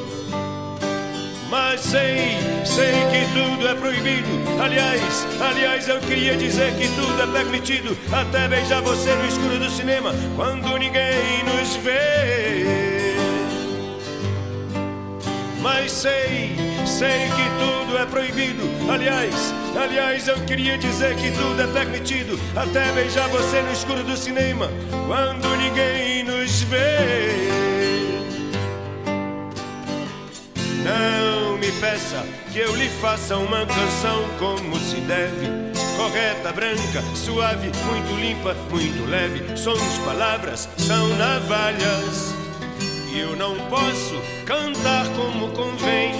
Mas 1.48 1.80
sei, 1.80 2.38
sei 2.64 2.92
que 3.10 3.26
tudo 3.32 3.66
é 3.66 3.74
proibido. 3.74 4.28
Aliás, 4.62 5.26
aliás, 5.40 5.88
eu 5.88 5.98
queria 6.00 6.36
dizer 6.36 6.72
que 6.74 6.88
tudo 6.88 7.22
é 7.22 7.26
permitido. 7.26 7.96
Até 8.12 8.46
beijar 8.46 8.82
você 8.82 9.12
no 9.14 9.26
escuro 9.26 9.58
do 9.58 9.70
cinema, 9.70 10.12
quando 10.36 10.78
ninguém 10.78 11.42
nos 11.44 11.74
vê. 11.76 12.89
Mas 15.62 15.92
sei, 15.92 16.56
sei 16.86 17.28
que 17.28 17.50
tudo 17.58 17.98
é 17.98 18.06
proibido. 18.06 18.62
Aliás, 18.90 19.34
aliás, 19.80 20.26
eu 20.26 20.36
queria 20.46 20.78
dizer 20.78 21.14
que 21.16 21.30
tudo 21.32 21.60
é 21.60 21.66
permitido. 21.66 22.38
Até 22.56 22.90
beijar 22.92 23.28
você 23.28 23.60
no 23.60 23.72
escuro 23.72 24.02
do 24.02 24.16
cinema, 24.16 24.70
quando 25.06 25.54
ninguém 25.56 26.24
nos 26.24 26.62
vê. 26.62 27.48
Não 30.82 31.58
me 31.58 31.70
peça 31.72 32.24
que 32.50 32.58
eu 32.58 32.74
lhe 32.74 32.88
faça 32.88 33.36
uma 33.36 33.66
canção 33.66 34.24
como 34.38 34.76
se 34.78 34.96
deve. 35.02 35.46
Correta, 35.96 36.52
branca, 36.52 37.02
suave, 37.14 37.70
muito 37.84 38.18
limpa, 38.18 38.54
muito 38.70 39.04
leve. 39.08 39.56
Sons, 39.56 39.98
palavras 40.04 40.68
são 40.78 41.08
navalhas. 41.16 42.39
Eu 43.12 43.34
não 43.34 43.56
posso 43.68 44.14
cantar 44.46 45.04
como 45.16 45.48
convém, 45.48 46.12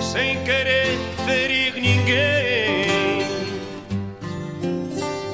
sem 0.00 0.42
querer 0.42 0.96
ferir 1.26 1.74
ninguém. 1.74 2.88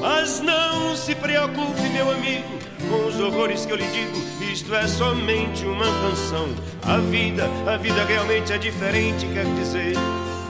Mas 0.00 0.40
não 0.40 0.96
se 0.96 1.14
preocupe, 1.14 1.88
meu 1.92 2.10
amigo, 2.10 2.58
com 2.90 3.06
os 3.06 3.20
horrores 3.20 3.64
que 3.64 3.72
eu 3.72 3.76
lhe 3.76 3.86
digo. 3.86 4.52
Isto 4.52 4.74
é 4.74 4.86
somente 4.88 5.64
uma 5.64 5.84
canção. 5.84 6.48
A 6.82 6.98
vida, 6.98 7.48
a 7.66 7.76
vida 7.76 8.04
realmente 8.04 8.52
é 8.52 8.58
diferente, 8.58 9.26
quer 9.26 9.46
dizer, 9.54 9.94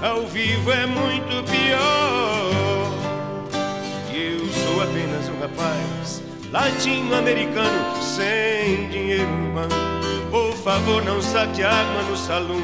ao 0.03 0.27
vivo 0.27 0.73
é 0.73 0.87
muito 0.87 1.45
pior. 1.51 2.51
E 4.13 4.39
eu 4.39 4.47
sou 4.53 4.83
apenas 4.83 5.29
um 5.29 5.39
rapaz 5.39 6.34
latino-americano, 6.55 8.01
sem 8.01 8.89
dinheiro 8.89 9.27
no 9.27 9.55
banco. 9.55 9.75
Por 10.31 10.53
favor, 10.59 11.05
não 11.05 11.21
saque 11.21 11.65
água 11.65 12.03
no 12.09 12.17
salão. 12.17 12.63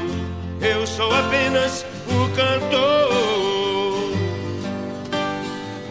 Eu 0.61 0.87
sou 0.87 1.13
apenas 1.13 1.85
o 2.07 2.29
cantor. 2.33 4.13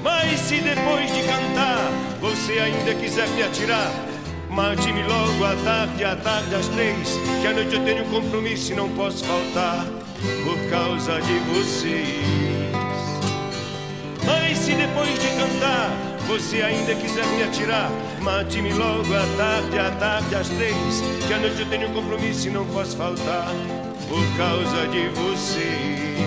Mas 0.03 0.41
se 0.41 0.61
depois 0.61 1.13
de 1.13 1.23
cantar 1.25 1.93
você 2.23 2.59
ainda 2.59 2.95
quiser 2.95 3.29
me 3.29 3.43
atirar, 3.43 3.93
mate-me 4.49 5.03
logo 5.03 5.45
à 5.45 5.55
tarde, 5.63 6.03
à 6.03 6.17
tarde 6.17 6.55
às 6.55 6.69
três, 6.69 7.19
que 7.43 7.47
à 7.47 7.53
noite 7.53 7.75
eu 7.75 7.85
tenho 7.85 8.05
compromisso 8.07 8.73
e 8.73 8.77
não 8.77 8.89
posso 8.91 9.23
faltar 9.27 9.85
por 10.45 10.71
causa 10.71 11.21
de 11.21 11.39
vocês. 11.51 12.25
Mas 14.25 14.57
se 14.57 14.73
depois 14.73 15.19
de 15.19 15.29
cantar 15.29 16.10
você 16.31 16.63
ainda 16.63 16.95
quiser 16.95 17.27
me 17.27 17.43
atirar, 17.43 17.91
mate-me 18.21 18.73
logo 18.73 19.13
à 19.13 19.37
tarde, 19.37 19.79
à 19.81 19.91
tarde 19.99 20.35
às 20.37 20.49
três, 20.49 21.03
que 21.27 21.35
à 21.35 21.39
noite 21.39 21.61
eu 21.61 21.67
tenho 21.69 21.89
um 21.89 21.93
compromisso 21.93 22.47
e 22.47 22.51
não 22.53 22.65
posso 22.67 22.97
faltar 22.97 23.49
por 24.09 24.37
causa 24.37 24.87
de 24.89 25.09
vocês. 25.09 26.21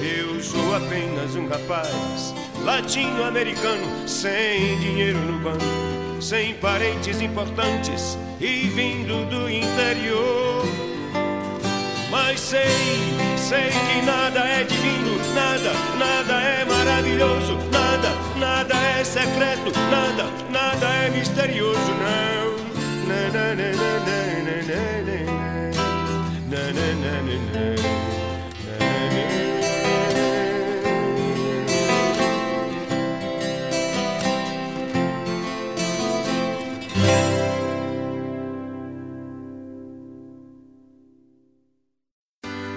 Eu 0.00 0.40
sou 0.40 0.76
apenas 0.76 1.34
um 1.34 1.48
rapaz 1.48 2.32
latino-americano, 2.64 4.06
sem 4.06 4.78
dinheiro 4.78 5.18
no 5.18 5.40
banco, 5.40 6.22
sem 6.22 6.54
parentes 6.54 7.20
importantes 7.20 8.16
e 8.40 8.68
vindo 8.68 9.28
do 9.28 9.50
interior. 9.50 10.64
Mas 12.08 12.38
sei, 12.38 12.68
sei 13.36 13.68
que 13.68 14.06
nada 14.06 14.38
é 14.38 14.62
divino, 14.62 15.18
nada, 15.34 15.72
nada 15.98 16.40
é 16.40 16.64
maravilhoso, 16.64 17.58
Nada 18.40 18.74
é 18.74 19.04
secreto, 19.04 19.70
nada, 19.90 20.24
nada 20.50 20.86
é 20.86 21.10
misterioso, 21.10 21.78
não. 21.78 22.40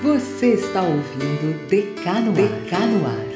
Você 0.02 0.56
está 0.56 0.82
ouvindo 0.82 1.68
Decano 1.70 2.34
Decano 2.34 3.08
Ar. 3.08 3.33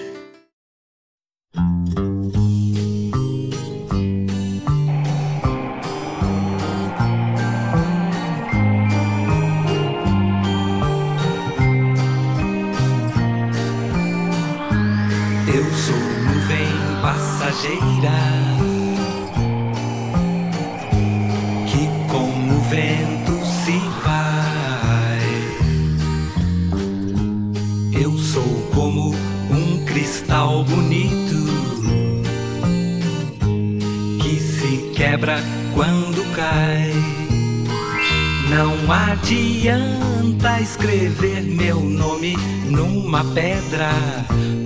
Você 30.58 30.64
está 30.64 30.74
ouvindo 30.74 31.38
DK 34.18 35.18
no, 35.76 36.12
DK 36.14 36.42
no 38.50 38.92
ar. 38.92 39.12
adianta 39.12 40.60
escrever 40.62 41.44
meu 41.44 41.80
nome 41.80 42.36
numa 42.66 43.24
pedra, 43.36 43.92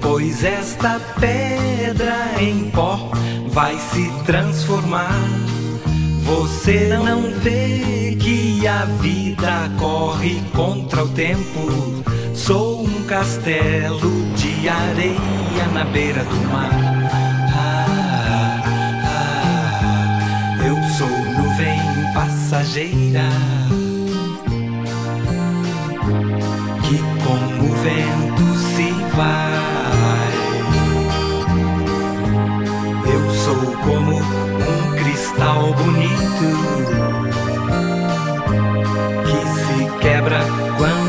pois 0.01 0.45
esta 0.45 0.97
pedra 1.19 2.32
em 2.39 2.69
pó 2.69 3.12
vai 3.49 3.77
se 3.77 4.10
transformar. 4.25 5.19
Você 6.23 6.88
não 6.88 7.21
vê 7.41 8.15
que 8.17 8.65
a 8.65 8.86
vida 8.86 9.69
corre 9.77 10.41
contra 10.56 11.04
o 11.04 11.10
tempo. 11.10 12.01
Sou 12.34 12.86
um 12.86 13.04
castelo 13.04 14.10
de 14.38 14.51
areia 14.69 15.67
na 15.74 15.84
beira 15.86 16.24
do 16.24 16.36
mar. 16.52 16.71
Ah, 17.54 18.62
ah, 19.06 20.58
eu 20.65 20.76
sou 20.97 21.10
nuvem 21.10 21.80
passageira 22.13 23.30
vento 27.84 28.45
se 28.76 28.91
vai. 29.15 30.34
Eu 33.13 33.24
sou 33.43 33.62
como 33.84 34.17
um 34.17 34.95
cristal 34.97 35.74
bonito 35.74 36.47
que 39.26 39.39
se 39.47 40.00
quebra 40.00 40.39
quando 40.78 41.01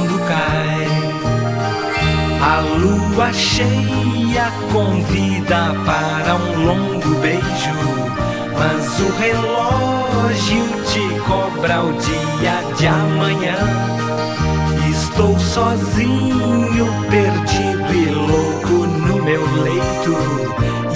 lua 2.83 3.33
cheia 3.33 4.51
convida 4.73 5.73
para 5.87 6.35
um 6.35 6.67
longo 6.67 7.15
beijo, 7.21 7.75
mas 8.59 8.99
o 8.99 9.09
relógio 9.19 10.65
te 10.91 11.21
cobra 11.21 11.83
o 11.83 11.93
dia 11.93 12.63
de 12.77 12.87
amanhã. 12.89 13.57
Estou 14.91 15.39
sozinho, 15.39 16.87
perdido 17.09 17.95
e 17.95 18.07
louco 18.11 18.87
no 18.87 19.23
meu 19.23 19.43
leito. 19.63 20.17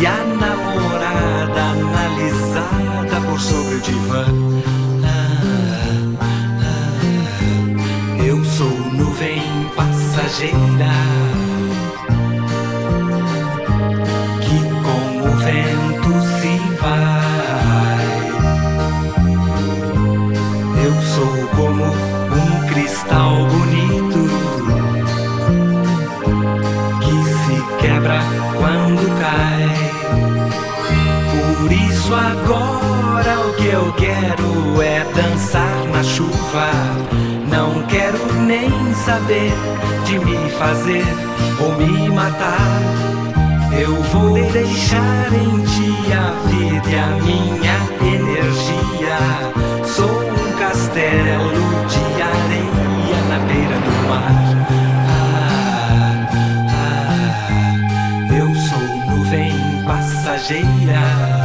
E 0.01 0.07
a 0.07 0.25
namorada 0.25 1.61
analisada 1.61 3.21
por 3.27 3.41
sobre 3.41 3.77
o 3.77 3.81
divã. 3.81 4.25
Ah, 5.05 6.27
ah, 6.61 8.23
eu 8.23 8.45
sou 8.45 8.71
nuvem 8.93 9.43
passageira. 9.75 11.56
Como 21.57 21.85
um 21.85 22.67
cristal 22.69 23.47
bonito. 23.47 24.27
quando 28.59 29.21
cai. 29.21 29.69
Por 31.61 31.73
isso 31.73 32.15
agora 32.15 33.41
o 33.41 33.53
que 33.55 33.67
eu 33.67 33.93
quero 33.95 34.83
é 34.83 35.05
dançar 35.15 35.85
na 35.93 36.03
chuva. 36.03 36.71
Não 37.51 37.83
quero 37.87 38.19
nem 38.43 38.71
saber 38.95 39.53
de 40.05 40.19
me 40.19 40.51
fazer 40.51 41.05
ou 41.61 41.73
me 41.77 42.09
matar. 42.11 42.81
Eu 43.79 43.95
vou 44.05 44.35
deixar 44.53 45.33
em 45.33 45.65
ti 45.65 46.13
a 46.13 46.31
vida 46.49 46.91
e 46.91 46.99
a 46.99 47.07
minha 47.23 48.15
energia. 48.15 49.66
Sou 50.97 51.03
castelo 51.03 51.53
de 51.89 52.23
areia 52.23 53.21
na 53.29 53.39
beira 53.41 53.77
do 53.81 54.09
mar. 54.09 54.47
passageira 59.85 61.36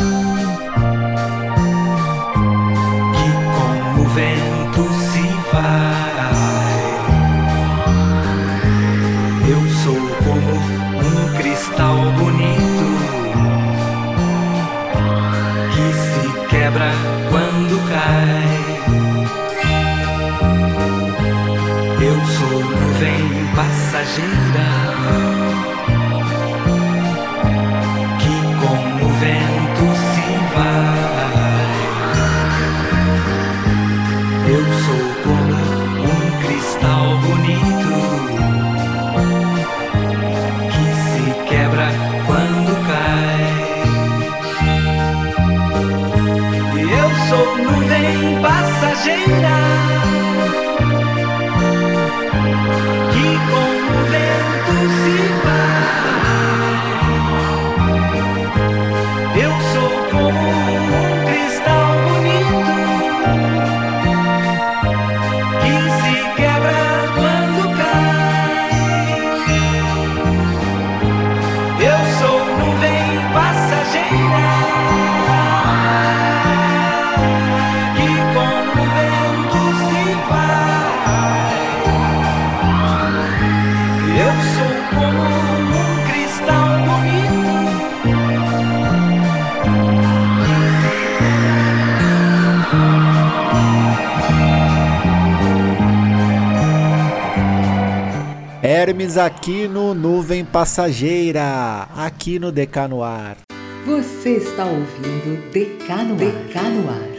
Aqui 99.01 99.67
no 99.67 99.95
Nuvem 99.95 100.45
Passageira, 100.45 101.87
aqui 101.95 102.37
no 102.37 102.51
DK 102.51 102.87
no 102.87 103.01
Ar. 103.01 103.35
Você 103.83 104.37
está 104.37 104.63
ouvindo 104.63 105.41
DK 105.51 106.03
no, 106.03 106.15
DK 106.15 106.59
no 106.69 106.87
Ar. 106.87 107.09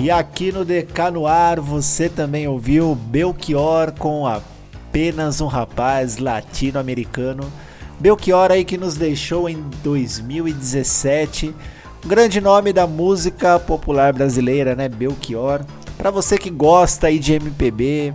E 0.00 0.10
aqui 0.10 0.50
no 0.50 0.64
DK 0.64 1.12
no 1.12 1.24
Ar 1.24 1.60
você 1.60 2.08
também 2.08 2.48
ouviu 2.48 2.96
Belchior 2.96 3.92
com 3.92 4.26
apenas 4.26 5.40
um 5.40 5.46
rapaz 5.46 6.18
latino-americano. 6.18 7.44
Belchior 8.00 8.50
aí 8.50 8.64
que 8.64 8.76
nos 8.76 8.96
deixou 8.96 9.48
em 9.48 9.62
2017. 9.84 11.54
Um 12.04 12.08
grande 12.08 12.40
nome 12.40 12.72
da 12.72 12.88
música 12.88 13.56
popular 13.60 14.12
brasileira, 14.12 14.74
né? 14.74 14.88
Belchior. 14.88 15.64
Para 15.96 16.10
você 16.10 16.36
que 16.36 16.50
gosta 16.50 17.06
aí 17.06 17.20
de 17.20 17.34
MPB, 17.34 18.12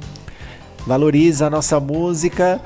valoriza 0.89 1.45
a 1.45 1.49
nossa 1.51 1.79
música. 1.79 2.59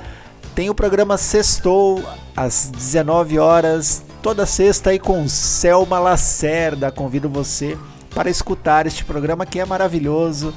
Tem 0.55 0.69
o 0.69 0.73
programa 0.73 1.17
Sextou, 1.17 2.01
às 2.33 2.71
19 2.71 3.37
horas, 3.37 4.01
toda 4.21 4.45
sexta 4.45 4.91
aí 4.91 4.97
com 4.97 5.27
Selma 5.27 5.99
Lacerda. 5.99 6.89
Convido 6.89 7.27
você 7.27 7.77
para 8.15 8.29
escutar 8.29 8.87
este 8.87 9.03
programa 9.03 9.45
que 9.45 9.59
é 9.59 9.65
maravilhoso. 9.65 10.53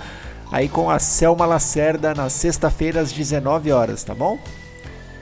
Aí 0.52 0.68
com 0.68 0.88
a 0.88 1.00
Selma 1.00 1.44
Lacerda 1.44 2.14
na 2.14 2.31
sexta-feira 2.31 3.00
às 3.00 3.11
19 3.11 3.72
horas, 3.72 4.05
tá 4.05 4.14
bom? 4.14 4.38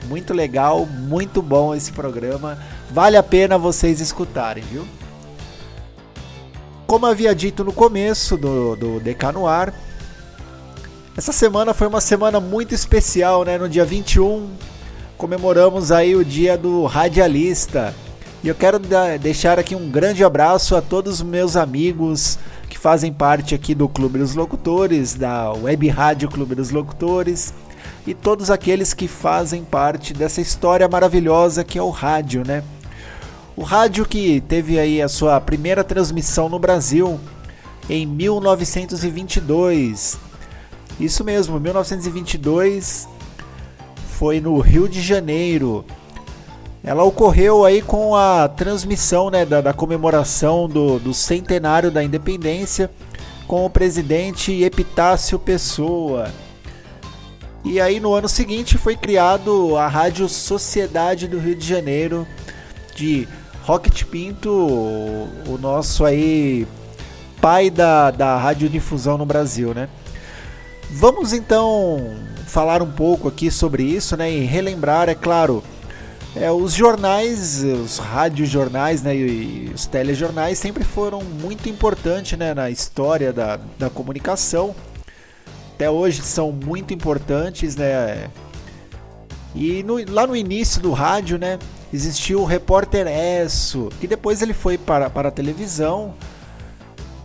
Muito 0.07 0.31
legal, 0.31 0.85
muito 0.85 1.41
bom 1.41 1.73
esse 1.73 1.91
programa. 1.91 2.59
Vale 2.91 3.17
a 3.17 3.23
pena 3.23 3.57
vocês 3.57 3.99
escutarem, 3.99 4.63
viu? 4.63 4.85
Como 6.85 7.07
havia 7.07 7.33
dito 7.33 7.63
no 7.63 7.73
começo 7.73 8.37
do, 8.37 8.75
do 8.75 8.99
DK 8.99 9.31
no 9.33 9.47
Ar, 9.47 9.73
essa 11.17 11.31
semana 11.31 11.73
foi 11.73 11.87
uma 11.87 12.01
semana 12.01 12.41
muito 12.41 12.75
especial, 12.75 13.45
né? 13.45 13.57
No 13.57 13.69
dia 13.69 13.85
21 13.85 14.49
comemoramos 15.17 15.89
aí 15.89 16.13
o 16.13 16.25
dia 16.25 16.57
do 16.57 16.83
radialista. 16.85 17.95
E 18.43 18.49
eu 18.49 18.55
quero 18.55 18.77
deixar 19.21 19.57
aqui 19.57 19.75
um 19.75 19.89
grande 19.89 20.25
abraço 20.25 20.75
a 20.75 20.81
todos 20.81 21.13
os 21.15 21.21
meus 21.21 21.55
amigos 21.55 22.37
que 22.69 22.77
fazem 22.77 23.13
parte 23.13 23.55
aqui 23.55 23.73
do 23.73 23.87
Clube 23.87 24.19
dos 24.19 24.35
Locutores, 24.35 25.13
da 25.13 25.53
Web 25.53 25.87
Rádio 25.87 26.29
Clube 26.29 26.53
dos 26.53 26.69
Locutores 26.69 27.53
e 28.05 28.13
todos 28.13 28.51
aqueles 28.51 28.93
que 28.93 29.07
fazem 29.07 29.63
parte 29.63 30.13
dessa 30.13 30.41
história 30.41 30.85
maravilhosa 30.87 31.63
que 31.63 31.79
é 31.79 31.81
o 31.81 31.91
rádio, 31.91 32.43
né? 32.45 32.61
O 33.55 33.63
rádio 33.63 34.05
que 34.05 34.41
teve 34.41 34.77
aí 34.77 35.01
a 35.01 35.07
sua 35.07 35.39
primeira 35.39 35.81
transmissão 35.81 36.49
no 36.49 36.59
Brasil 36.59 37.17
em 37.89 38.05
1922. 38.05 40.24
Isso 40.99 41.23
mesmo, 41.23 41.59
1922 41.59 43.07
foi 44.17 44.39
no 44.39 44.57
Rio 44.59 44.87
de 44.87 45.01
Janeiro. 45.01 45.85
Ela 46.83 47.03
ocorreu 47.03 47.65
aí 47.65 47.81
com 47.81 48.15
a 48.15 48.47
transmissão 48.47 49.29
né, 49.29 49.45
da, 49.45 49.59
da 49.59 49.73
comemoração 49.73 50.69
do, 50.69 50.99
do 50.99 51.13
centenário 51.13 51.91
da 51.91 52.03
independência 52.03 52.89
com 53.47 53.65
o 53.65 53.69
presidente 53.69 54.63
Epitácio 54.63 55.37
Pessoa. 55.37 56.29
E 57.63 57.81
aí 57.81 57.99
no 57.99 58.13
ano 58.13 58.29
seguinte 58.29 58.77
foi 58.77 58.95
criado 58.95 59.75
a 59.75 59.87
Rádio 59.87 60.29
Sociedade 60.29 61.27
do 61.27 61.39
Rio 61.39 61.55
de 61.55 61.67
Janeiro 61.67 62.25
de 62.95 63.27
Rocket 63.63 64.03
Pinto, 64.03 64.49
o 64.49 65.57
nosso 65.59 66.05
aí 66.05 66.67
pai 67.41 67.69
da, 67.69 68.11
da 68.11 68.37
radiodifusão 68.37 69.17
no 69.17 69.25
Brasil, 69.25 69.73
né? 69.73 69.89
Vamos 70.91 71.33
então 71.33 72.15
falar 72.47 72.81
um 72.81 72.91
pouco 72.91 73.27
aqui 73.27 73.51
sobre 73.51 73.83
isso, 73.83 74.15
né? 74.15 74.31
E 74.31 74.45
relembrar, 74.45 75.09
é 75.09 75.15
claro, 75.15 75.63
é, 76.35 76.51
os 76.51 76.73
jornais, 76.73 77.63
os 77.63 77.97
radiojornais 77.97 79.01
né, 79.01 79.15
e, 79.15 79.71
os 79.73 79.85
telejornais 79.85 80.59
sempre 80.59 80.83
foram 80.83 81.21
muito 81.21 81.69
importantes 81.69 82.37
né, 82.37 82.53
na 82.53 82.69
história 82.69 83.31
da, 83.31 83.59
da 83.79 83.89
comunicação. 83.89 84.75
Até 85.73 85.89
hoje 85.89 86.21
são 86.21 86.51
muito 86.51 86.93
importantes, 86.93 87.75
né? 87.75 88.29
E 89.53 89.83
no, 89.83 89.95
lá 90.11 90.27
no 90.27 90.35
início 90.35 90.81
do 90.81 90.91
rádio, 90.91 91.37
né? 91.37 91.59
existiu 91.93 92.41
o 92.41 92.45
Repórter 92.45 93.07
Esso, 93.07 93.89
que 93.99 94.07
depois 94.07 94.41
ele 94.41 94.53
foi 94.53 94.77
para, 94.77 95.09
para 95.09 95.29
a 95.29 95.31
televisão, 95.31 96.13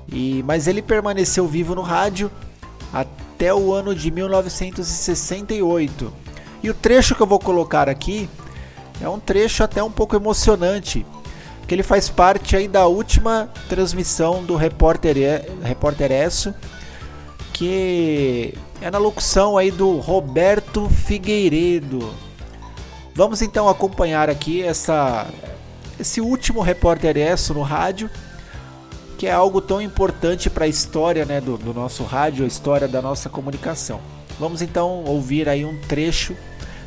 e, 0.09 0.43
mas 0.45 0.69
ele 0.69 0.83
permaneceu 0.83 1.47
vivo 1.47 1.75
no 1.75 1.83
rádio 1.83 2.31
até 2.93 3.30
o 3.55 3.73
ano 3.73 3.95
de 3.95 4.11
1968. 4.11 6.13
E 6.63 6.69
o 6.69 6.75
trecho 6.75 7.15
que 7.15 7.23
eu 7.23 7.27
vou 7.27 7.39
colocar 7.39 7.89
aqui 7.89 8.29
é 9.01 9.09
um 9.09 9.19
trecho 9.19 9.65
até 9.65 9.83
um 9.83 9.91
pouco 9.91 10.15
emocionante, 10.15 11.07
que 11.67 11.75
ele 11.75 11.83
faz 11.83 12.11
parte 12.11 12.55
aí 12.55 12.69
da 12.69 12.87
última 12.87 13.49
transmissão 13.69 14.45
do 14.45 14.57
Repórter, 14.57 15.17
Repórter 15.63 16.13
Esso, 16.13 16.55
que 17.53 18.55
é 18.81 18.91
na 18.91 18.99
locução 18.99 19.57
aí 19.57 19.71
do 19.71 19.99
Roberto 19.99 20.89
Figueiredo. 20.89 22.13
Vamos 23.15 23.43
então 23.43 23.69
acompanhar 23.69 24.31
aqui 24.31 24.63
essa, 24.63 25.27
esse 25.99 26.21
último 26.21 26.61
repórter 26.61 27.17
ESSO 27.17 27.55
no 27.55 27.63
rádio, 27.63 28.09
que 29.21 29.27
é 29.27 29.33
algo 29.33 29.61
tão 29.61 29.83
importante 29.83 30.49
para 30.49 30.65
a 30.65 30.69
história 30.69 31.27
né, 31.27 31.43
do, 31.43 31.59
do 31.59 31.75
nosso 31.75 32.05
rádio, 32.05 32.43
a 32.43 32.49
história 32.49 32.89
da 32.89 33.03
nossa 33.03 33.29
comunicação. 33.29 34.01
Vamos 34.39 34.63
então 34.63 35.05
ouvir 35.05 35.47
aí 35.47 35.63
um 35.63 35.79
trecho 35.83 36.35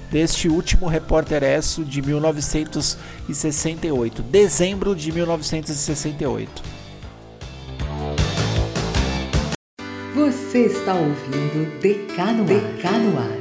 deste 0.10 0.50
último 0.50 0.88
repórter 0.88 1.44
ESSO 1.44 1.86
de 1.86 2.02
1968, 2.02 4.24
dezembro 4.24 4.96
de 4.96 5.12
1968. 5.12 6.64
Você 10.16 10.66
está 10.66 10.96
ouvindo 10.96 11.80
Decano, 11.82 12.46
Decano 12.46 13.20
Ar. 13.20 13.38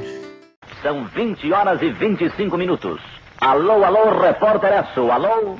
São 0.83 1.07
20 1.07 1.51
horas 1.51 1.81
e 1.81 1.89
25 1.93 2.55
minutos. 2.55 3.01
Alô, 3.41 3.83
alô, 3.83 4.21
repórter 4.21 4.71
Esso, 4.71 5.09
alô? 5.09 5.57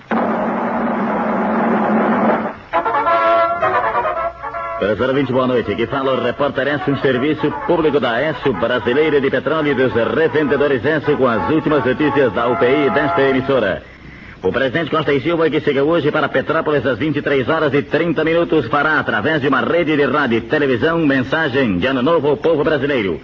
Professor 4.84 5.14
20, 5.14 5.32
boa 5.32 5.48
noite. 5.48 5.72
Aqui 5.72 5.88
fala 5.88 6.12
o 6.12 6.22
repórter 6.22 6.68
Esso, 6.68 6.92
um 6.92 6.98
serviço 6.98 7.50
público 7.66 8.02
da 8.02 8.22
Esso 8.22 8.52
Brasileira 8.52 9.22
de 9.22 9.32
Petróleo 9.32 9.72
e 9.72 9.76
dos 9.76 9.94
revendedores 9.94 10.84
Esso 10.84 11.16
com 11.16 11.26
as 11.26 11.50
últimas 11.50 11.86
notícias 11.86 12.34
da 12.34 12.50
UPI 12.50 12.90
desta 12.94 13.22
emissora. 13.22 13.82
O 14.42 14.52
presidente 14.52 14.92
Costa 14.92 15.14
e 15.14 15.22
Silva, 15.22 15.50
que 15.50 15.62
chega 15.62 15.86
hoje 15.86 16.12
para 16.12 16.28
Petrópolis 16.28 16.86
às 16.86 17.00
23 17.00 17.48
horas 17.48 17.74
e 17.74 17.82
30 17.82 18.26
minutos, 18.26 18.68
fará, 18.68 19.00
através 19.00 19.42
de 19.42 19.48
uma 19.48 19.62
rede 19.62 19.96
de 19.96 20.04
rádio 20.04 20.40
e 20.40 20.42
televisão, 20.42 21.00
mensagem 21.00 21.78
de 21.78 21.88
Ano 21.88 22.02
Novo 22.02 22.28
ao 22.28 22.36
povo 22.36 22.62
brasileiro. 22.62 23.22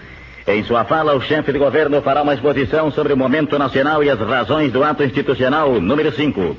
Em 0.48 0.64
sua 0.64 0.86
fala, 0.86 1.14
o 1.14 1.20
chefe 1.20 1.52
de 1.52 1.60
governo 1.60 2.02
fará 2.02 2.22
uma 2.22 2.36
exposição 2.36 2.90
sobre 2.90 3.12
o 3.12 3.18
momento 3.18 3.60
nacional 3.60 4.02
e 4.02 4.10
as 4.10 4.18
razões 4.18 4.72
do 4.72 4.82
ato 4.82 5.04
institucional 5.04 5.82
número 5.82 6.10
5. 6.10 6.56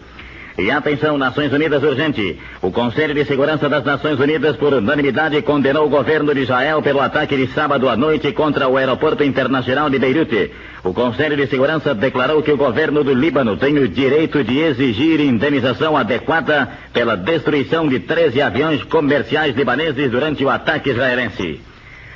E 0.59 0.71
atenção, 0.71 1.17
Nações 1.17 1.53
Unidas 1.53 1.83
urgente. 1.83 2.39
O 2.61 2.71
Conselho 2.71 3.15
de 3.15 3.25
Segurança 3.25 3.69
das 3.69 3.85
Nações 3.85 4.19
Unidas, 4.19 4.57
por 4.57 4.75
unanimidade, 4.75 5.41
condenou 5.43 5.87
o 5.87 5.91
governo 5.91 6.35
de 6.35 6.41
Israel 6.41 6.83
pelo 6.83 7.01
ataque 7.01 7.37
de 7.37 7.47
sábado 7.53 7.89
à 7.89 7.97
noite 7.97 8.33
contra 8.33 8.69
o 8.69 8.77
Aeroporto 8.77 9.23
Internacional 9.23 9.89
de 9.89 9.99
Beirute. 9.99 10.51
O 10.83 10.93
Conselho 10.93 11.37
de 11.37 11.47
Segurança 11.47 11.95
declarou 11.95 12.43
que 12.43 12.53
o 12.53 12.57
governo 12.57 13.05
do 13.05 13.15
Líbano 13.15 13.57
tem 13.57 13.79
o 13.79 13.89
direito 13.89 14.43
de 14.43 14.59
exigir 14.59 15.21
indenização 15.21 15.97
adequada 15.97 16.69
pela 16.93 17.17
destruição 17.17 17.89
de 17.89 18.01
13 18.01 18.43
aviões 18.43 18.83
comerciais 18.85 19.55
libaneses 19.55 20.11
durante 20.11 20.45
o 20.45 20.51
ataque 20.51 20.91
israelense. 20.91 21.70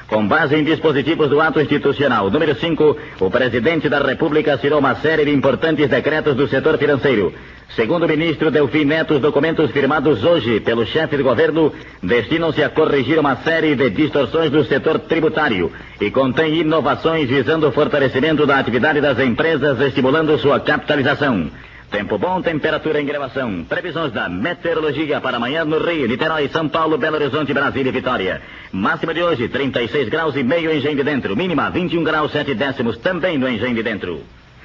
Com 0.08 0.28
base 0.28 0.54
em 0.54 0.64
dispositivos 0.64 1.30
do 1.30 1.40
ato 1.40 1.60
institucional 1.60 2.30
número 2.30 2.54
5, 2.54 2.96
o 3.20 3.30
presidente 3.30 3.88
da 3.88 3.98
República 4.00 4.54
assinou 4.54 4.78
uma 4.78 4.94
série 4.96 5.24
de 5.24 5.30
importantes 5.32 5.88
decretos 5.88 6.34
do 6.34 6.46
setor 6.46 6.76
financeiro. 6.76 7.32
Segundo 7.74 8.04
o 8.04 8.08
ministro 8.08 8.50
Delfim 8.50 8.84
Neto, 8.84 9.14
os 9.14 9.20
documentos 9.20 9.70
firmados 9.70 10.22
hoje 10.22 10.60
pelo 10.60 10.84
chefe 10.86 11.16
de 11.16 11.22
governo 11.22 11.72
destinam-se 12.02 12.62
a 12.62 12.68
corrigir 12.68 13.18
uma 13.18 13.36
série 13.36 13.74
de 13.74 13.88
distorções 13.88 14.50
do 14.50 14.62
setor 14.64 14.98
tributário 14.98 15.72
e 15.98 16.10
contém 16.10 16.60
inovações 16.60 17.28
visando 17.28 17.66
o 17.66 17.72
fortalecimento 17.72 18.46
da 18.46 18.58
atividade 18.58 19.00
das 19.00 19.18
empresas, 19.18 19.80
estimulando 19.80 20.38
sua 20.38 20.60
capitalização. 20.60 21.50
Tempo 21.94 22.18
bom, 22.18 22.42
temperatura 22.42 23.00
em 23.00 23.06
gravação. 23.06 23.64
Previsões 23.68 24.10
da 24.10 24.28
meteorologia 24.28 25.20
para 25.20 25.36
amanhã 25.36 25.64
no 25.64 25.78
Rio, 25.78 26.08
Niterói, 26.08 26.48
São 26.48 26.68
Paulo, 26.68 26.98
Belo 26.98 27.14
Horizonte, 27.14 27.54
Brasília 27.54 27.90
e 27.90 27.92
Vitória. 27.92 28.42
Máxima 28.72 29.14
de 29.14 29.22
hoje, 29.22 29.46
36 29.46 30.08
graus 30.08 30.34
e 30.34 30.42
meio 30.42 30.72
em 30.72 30.78
Engenho 30.78 30.96
de 30.96 31.04
Dentro. 31.04 31.36
Mínima, 31.36 31.70
21 31.70 32.02
graus 32.02 32.32
7 32.32 32.52
décimos 32.52 32.98
também 32.98 33.38
no 33.38 33.48
Engenho 33.48 33.76
de 33.76 33.82
Dentro. 33.84 34.24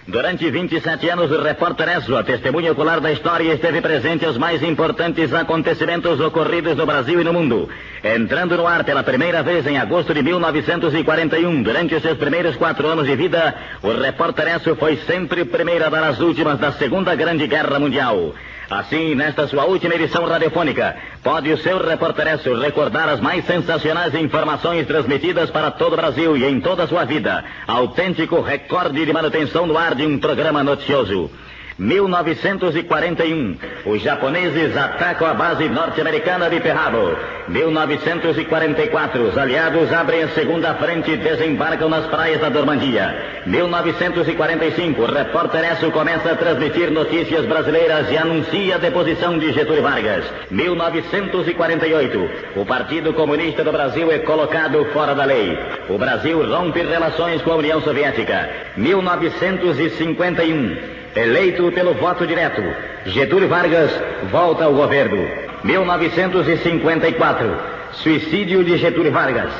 Durante 0.10 0.50
27 0.50 1.08
anos, 1.08 1.30
o 1.30 1.40
repórter 1.40 1.88
Esso, 1.88 2.16
a 2.16 2.24
testemunha 2.24 2.72
ocular 2.72 3.00
da 3.00 3.12
história, 3.12 3.54
esteve 3.54 3.80
presente 3.80 4.26
aos 4.26 4.40
mais 4.40 4.64
importantes 4.64 5.32
acontecimentos 5.32 6.20
ocorridos 6.20 6.76
no 6.76 6.84
Brasil 6.84 7.22
e 7.22 7.24
no 7.24 7.32
mundo. 7.32 7.70
Entrando 8.04 8.58
no 8.58 8.66
ar 8.66 8.84
pela 8.84 9.04
primeira 9.04 9.44
vez 9.44 9.68
em 9.68 9.78
agosto 9.78 10.12
de 10.12 10.24
1941, 10.24 11.62
durante 11.62 11.94
os 11.94 12.02
seus 12.02 12.18
primeiros 12.18 12.56
quatro 12.56 12.88
anos 12.88 13.06
de 13.06 13.16
vida, 13.16 13.54
o 13.84 13.92
repórter 13.92 14.48
Esso 14.48 14.76
foi 14.76 14.98
sempre 15.06 15.44
o 15.44 15.46
primeiro 15.46 15.86
a 15.86 15.90
dar 15.90 16.04
as 16.04 16.20
últimas 16.20 16.58
da 16.58 16.72
Segunda 16.72 17.14
Grande 17.14 17.46
Guerra 17.46 17.78
Mundial. 17.78 18.34
Assim, 18.70 19.16
nesta 19.16 19.48
sua 19.48 19.66
última 19.66 19.96
edição 19.96 20.26
radiofônica, 20.26 20.96
pode 21.24 21.52
o 21.52 21.58
seu 21.58 21.84
reporteresso 21.84 22.54
recordar 22.54 23.10
as 23.10 23.20
mais 23.20 23.44
sensacionais 23.44 24.14
informações 24.14 24.86
transmitidas 24.86 25.50
para 25.50 25.72
todo 25.72 25.94
o 25.94 25.96
Brasil 25.96 26.38
e 26.38 26.46
em 26.46 26.62
toda 26.62 26.84
a 26.84 26.88
sua 26.88 27.04
vida. 27.04 27.44
Autêntico 27.66 28.42
recorde 28.42 29.04
de 29.04 29.12
manutenção 29.12 29.66
no 29.66 29.76
ar 29.76 29.96
de 29.96 30.06
um 30.06 30.20
programa 30.20 30.64
noticioso. 30.64 31.32
1941, 31.80 33.56
os 33.86 34.02
japoneses 34.02 34.76
atacam 34.76 35.26
a 35.26 35.34
base 35.34 35.70
norte-americana 35.70 36.50
de 36.50 36.60
Perrabo. 36.60 37.16
1944, 37.48 39.24
os 39.24 39.38
aliados 39.38 39.94
abrem 39.94 40.24
a 40.24 40.28
segunda 40.30 40.74
frente 40.76 41.12
e 41.12 41.18
desembarcam 41.18 41.88
nas 41.88 42.06
praias 42.08 42.42
da 42.42 42.50
Normandia. 42.50 43.42
1945, 43.46 45.02
o 45.02 45.06
repórter 45.06 45.72
Esso 45.72 45.90
começa 45.92 46.34
a 46.34 46.36
transmitir 46.36 46.92
notícias 46.92 47.46
brasileiras 47.46 48.12
e 48.12 48.18
anuncia 48.18 48.76
a 48.76 48.78
deposição 48.78 49.40
de 49.40 49.54
Getúlio 49.54 49.82
Vargas. 49.82 50.26
1948, 50.52 52.30
o 52.58 52.66
Partido 52.66 53.14
Comunista 53.14 53.64
do 53.64 53.72
Brasil 53.72 54.12
é 54.12 54.20
colocado 54.20 54.84
fora 54.92 55.16
da 55.16 55.24
lei. 55.24 55.58
O 55.88 55.98
Brasil 55.98 56.46
rompe 56.46 56.82
relações 56.82 57.42
com 57.42 57.54
a 57.54 57.56
União 57.56 57.82
Soviética. 57.82 58.50
1951, 58.76 60.99
Eleito 61.20 61.72
pelo 61.74 61.96
voto 61.96 62.26
direto, 62.26 62.64
Getúlio 63.06 63.50
Vargas 63.50 63.92
volta 64.32 64.64
ao 64.64 64.74
governo. 64.74 65.28
1954, 65.66 67.58
suicídio 67.92 68.64
de 68.64 68.78
Getúlio 68.78 69.12
Vargas. 69.12 69.52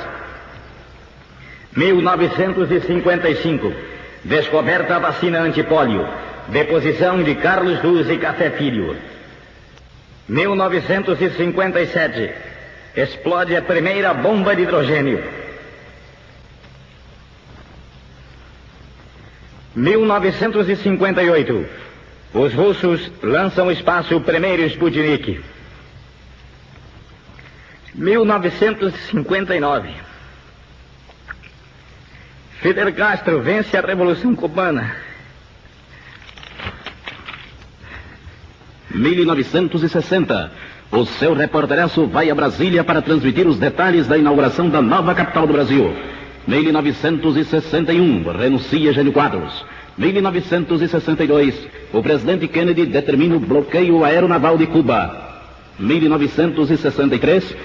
1955, 1.76 3.74
descoberta 4.24 4.96
a 4.96 5.00
vacina 5.00 5.42
antipólio. 5.42 6.08
Deposição 6.48 7.22
de 7.22 7.36
Carlos 7.36 7.84
Luz 7.84 8.10
e 8.10 8.18
Café 8.18 8.52
Filho. 8.52 8.96
1957, 10.30 12.32
explode 12.96 13.58
a 13.58 13.62
primeira 13.62 14.14
bomba 14.14 14.56
de 14.56 14.62
hidrogênio. 14.62 15.22
1958. 19.76 21.66
Os 22.34 22.54
russos 22.54 23.12
lançam 23.24 23.72
espaço 23.72 24.16
o 24.16 24.22
primeiro 24.22 24.64
Sputnik. 24.64 25.42
1959. 27.96 29.90
Fidel 32.62 32.94
Castro 32.94 33.42
vence 33.42 33.76
a 33.78 33.82
Revolução 33.82 34.36
Cubana. 34.36 34.96
1960. 38.92 40.52
O 40.92 41.06
seu 41.06 41.34
repórteraço 41.34 42.08
vai 42.08 42.30
a 42.30 42.36
Brasília 42.36 42.84
para 42.84 43.02
transmitir 43.02 43.48
os 43.48 43.60
detalhes 43.60 44.08
da 44.08 44.18
inauguração 44.18 44.70
da 44.70 44.82
nova 44.82 45.14
capital 45.14 45.46
do 45.46 45.54
Brasil. 45.54 45.96
1961, 46.50 48.24
renuncia 48.32 48.92
Gênio 48.92 49.14
Quadros. 49.14 49.64
1962, 49.96 51.54
o 51.94 52.02
presidente 52.02 52.48
Kennedy 52.48 52.88
determina 52.88 53.36
o 53.36 53.40
bloqueio 53.40 54.04
aeronaval 54.04 54.58
de 54.58 54.66
Cuba. 54.66 55.30
1963, 55.78 57.56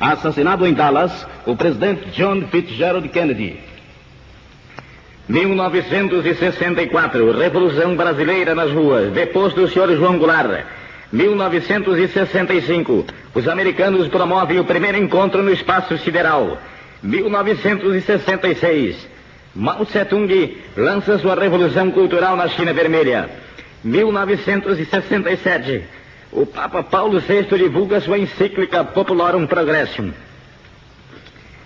assassinado 0.00 0.66
em 0.66 0.74
Dallas, 0.74 1.24
o 1.46 1.54
presidente 1.54 2.10
John 2.10 2.42
Fitzgerald 2.50 3.08
Kennedy. 3.08 3.60
1964, 5.28 7.38
Revolução 7.38 7.94
Brasileira 7.94 8.52
nas 8.52 8.72
ruas, 8.72 9.12
depois 9.12 9.54
do 9.54 9.68
senhor 9.68 9.96
João 9.96 10.18
Goulart. 10.18 10.64
1965, 11.12 13.04
os 13.32 13.46
americanos 13.46 14.08
promovem 14.08 14.58
o 14.58 14.64
primeiro 14.64 14.98
encontro 14.98 15.40
no 15.40 15.52
espaço 15.52 15.96
sideral. 15.98 16.58
1966, 17.04 18.96
Mao 19.54 19.84
Tse-tung 19.84 20.56
lança 20.74 21.18
sua 21.18 21.34
revolução 21.34 21.90
cultural 21.90 22.34
na 22.34 22.48
China 22.48 22.72
Vermelha. 22.72 23.28
1967, 23.84 25.84
o 26.32 26.46
Papa 26.46 26.82
Paulo 26.82 27.20
VI 27.20 27.44
divulga 27.58 28.00
sua 28.00 28.18
encíclica 28.18 28.82
Populorum 28.82 29.46
Progressum. 29.46 30.12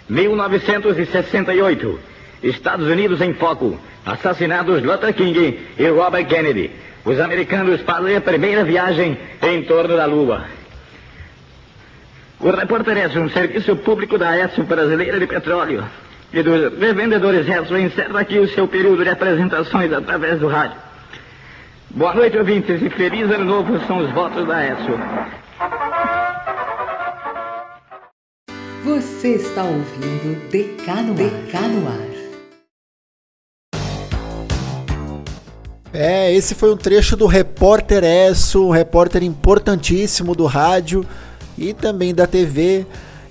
1968, 0.08 2.00
Estados 2.42 2.88
Unidos 2.88 3.20
em 3.20 3.32
foco, 3.32 3.78
assassinados 4.04 4.82
Luther 4.82 5.14
King 5.14 5.60
e 5.78 5.88
Robert 5.88 6.26
Kennedy. 6.26 6.72
Os 7.04 7.20
americanos 7.20 7.80
fazem 7.82 8.16
a 8.16 8.20
primeira 8.20 8.64
viagem 8.64 9.16
em 9.40 9.62
torno 9.62 9.96
da 9.96 10.04
Lua. 10.04 10.57
O 12.40 12.50
repórter 12.52 12.96
Edson, 12.96 13.22
um 13.22 13.30
serviço 13.30 13.74
público 13.74 14.16
da 14.16 14.38
ESO 14.38 14.62
Brasileira 14.62 15.18
de 15.18 15.26
Petróleo 15.26 15.84
e 16.32 16.40
dos 16.40 16.78
revendedores 16.78 17.48
Edson, 17.48 17.78
encerra 17.78 18.20
aqui 18.20 18.38
o 18.38 18.46
seu 18.46 18.68
período 18.68 19.02
de 19.02 19.10
apresentações 19.10 19.92
através 19.92 20.38
do 20.38 20.46
rádio. 20.46 20.78
Boa 21.90 22.14
noite, 22.14 22.38
ouvintes, 22.38 22.80
e 22.80 22.90
feliz 22.90 23.28
ano 23.28 23.44
novo 23.44 23.80
são 23.88 23.98
os 23.98 24.12
votos 24.12 24.46
da 24.46 24.64
ESO. 24.64 25.00
Você 28.84 29.34
está 29.34 29.64
ouvindo 29.64 30.48
Decano, 30.48 31.14
Decano 31.14 31.88
Ar. 31.88 32.08
É, 35.92 36.32
esse 36.32 36.54
foi 36.54 36.72
um 36.72 36.76
trecho 36.76 37.16
do 37.16 37.26
Repórter 37.26 38.04
Esso, 38.04 38.64
um 38.64 38.70
repórter 38.70 39.24
importantíssimo 39.24 40.36
do 40.36 40.46
rádio 40.46 41.04
e 41.58 41.74
também 41.74 42.14
da 42.14 42.26
TV. 42.26 42.86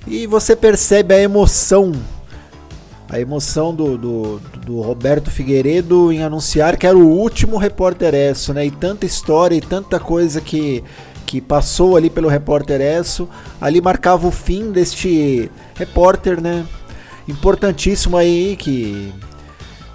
E 0.06 0.28
você 0.28 0.56
percebe 0.56 1.14
a 1.14 1.20
emoção, 1.20 1.92
a 3.10 3.20
emoção 3.20 3.74
do, 3.74 3.98
do, 3.98 4.42
do 4.66 4.82
Roberto 4.82 5.30
Figueiredo 5.30 6.12
em 6.12 6.24
anunciar 6.24 6.78
que 6.78 6.86
era 6.86 6.98
o 6.98 7.08
último 7.08 7.58
repórter 7.58 8.14
Esso, 8.14 8.54
né? 8.54 8.66
E 8.66 8.72
tanta 8.72 9.06
história 9.06 9.56
e 9.56 9.62
tanta 9.62 10.00
coisa 10.00 10.40
que, 10.40 10.84
que 11.26 11.42
passou 11.42 11.98
ali 11.98 12.10
pelo 12.10 12.30
repórter 12.30 12.80
Esso, 12.82 13.28
ali 13.60 13.82
marcava 13.82 14.28
o 14.28 14.32
fim 14.32 14.72
deste 14.72 15.52
repórter, 15.76 16.42
né? 16.42 16.66
Importantíssimo 17.28 18.16
aí 18.16 18.56
que 18.56 19.14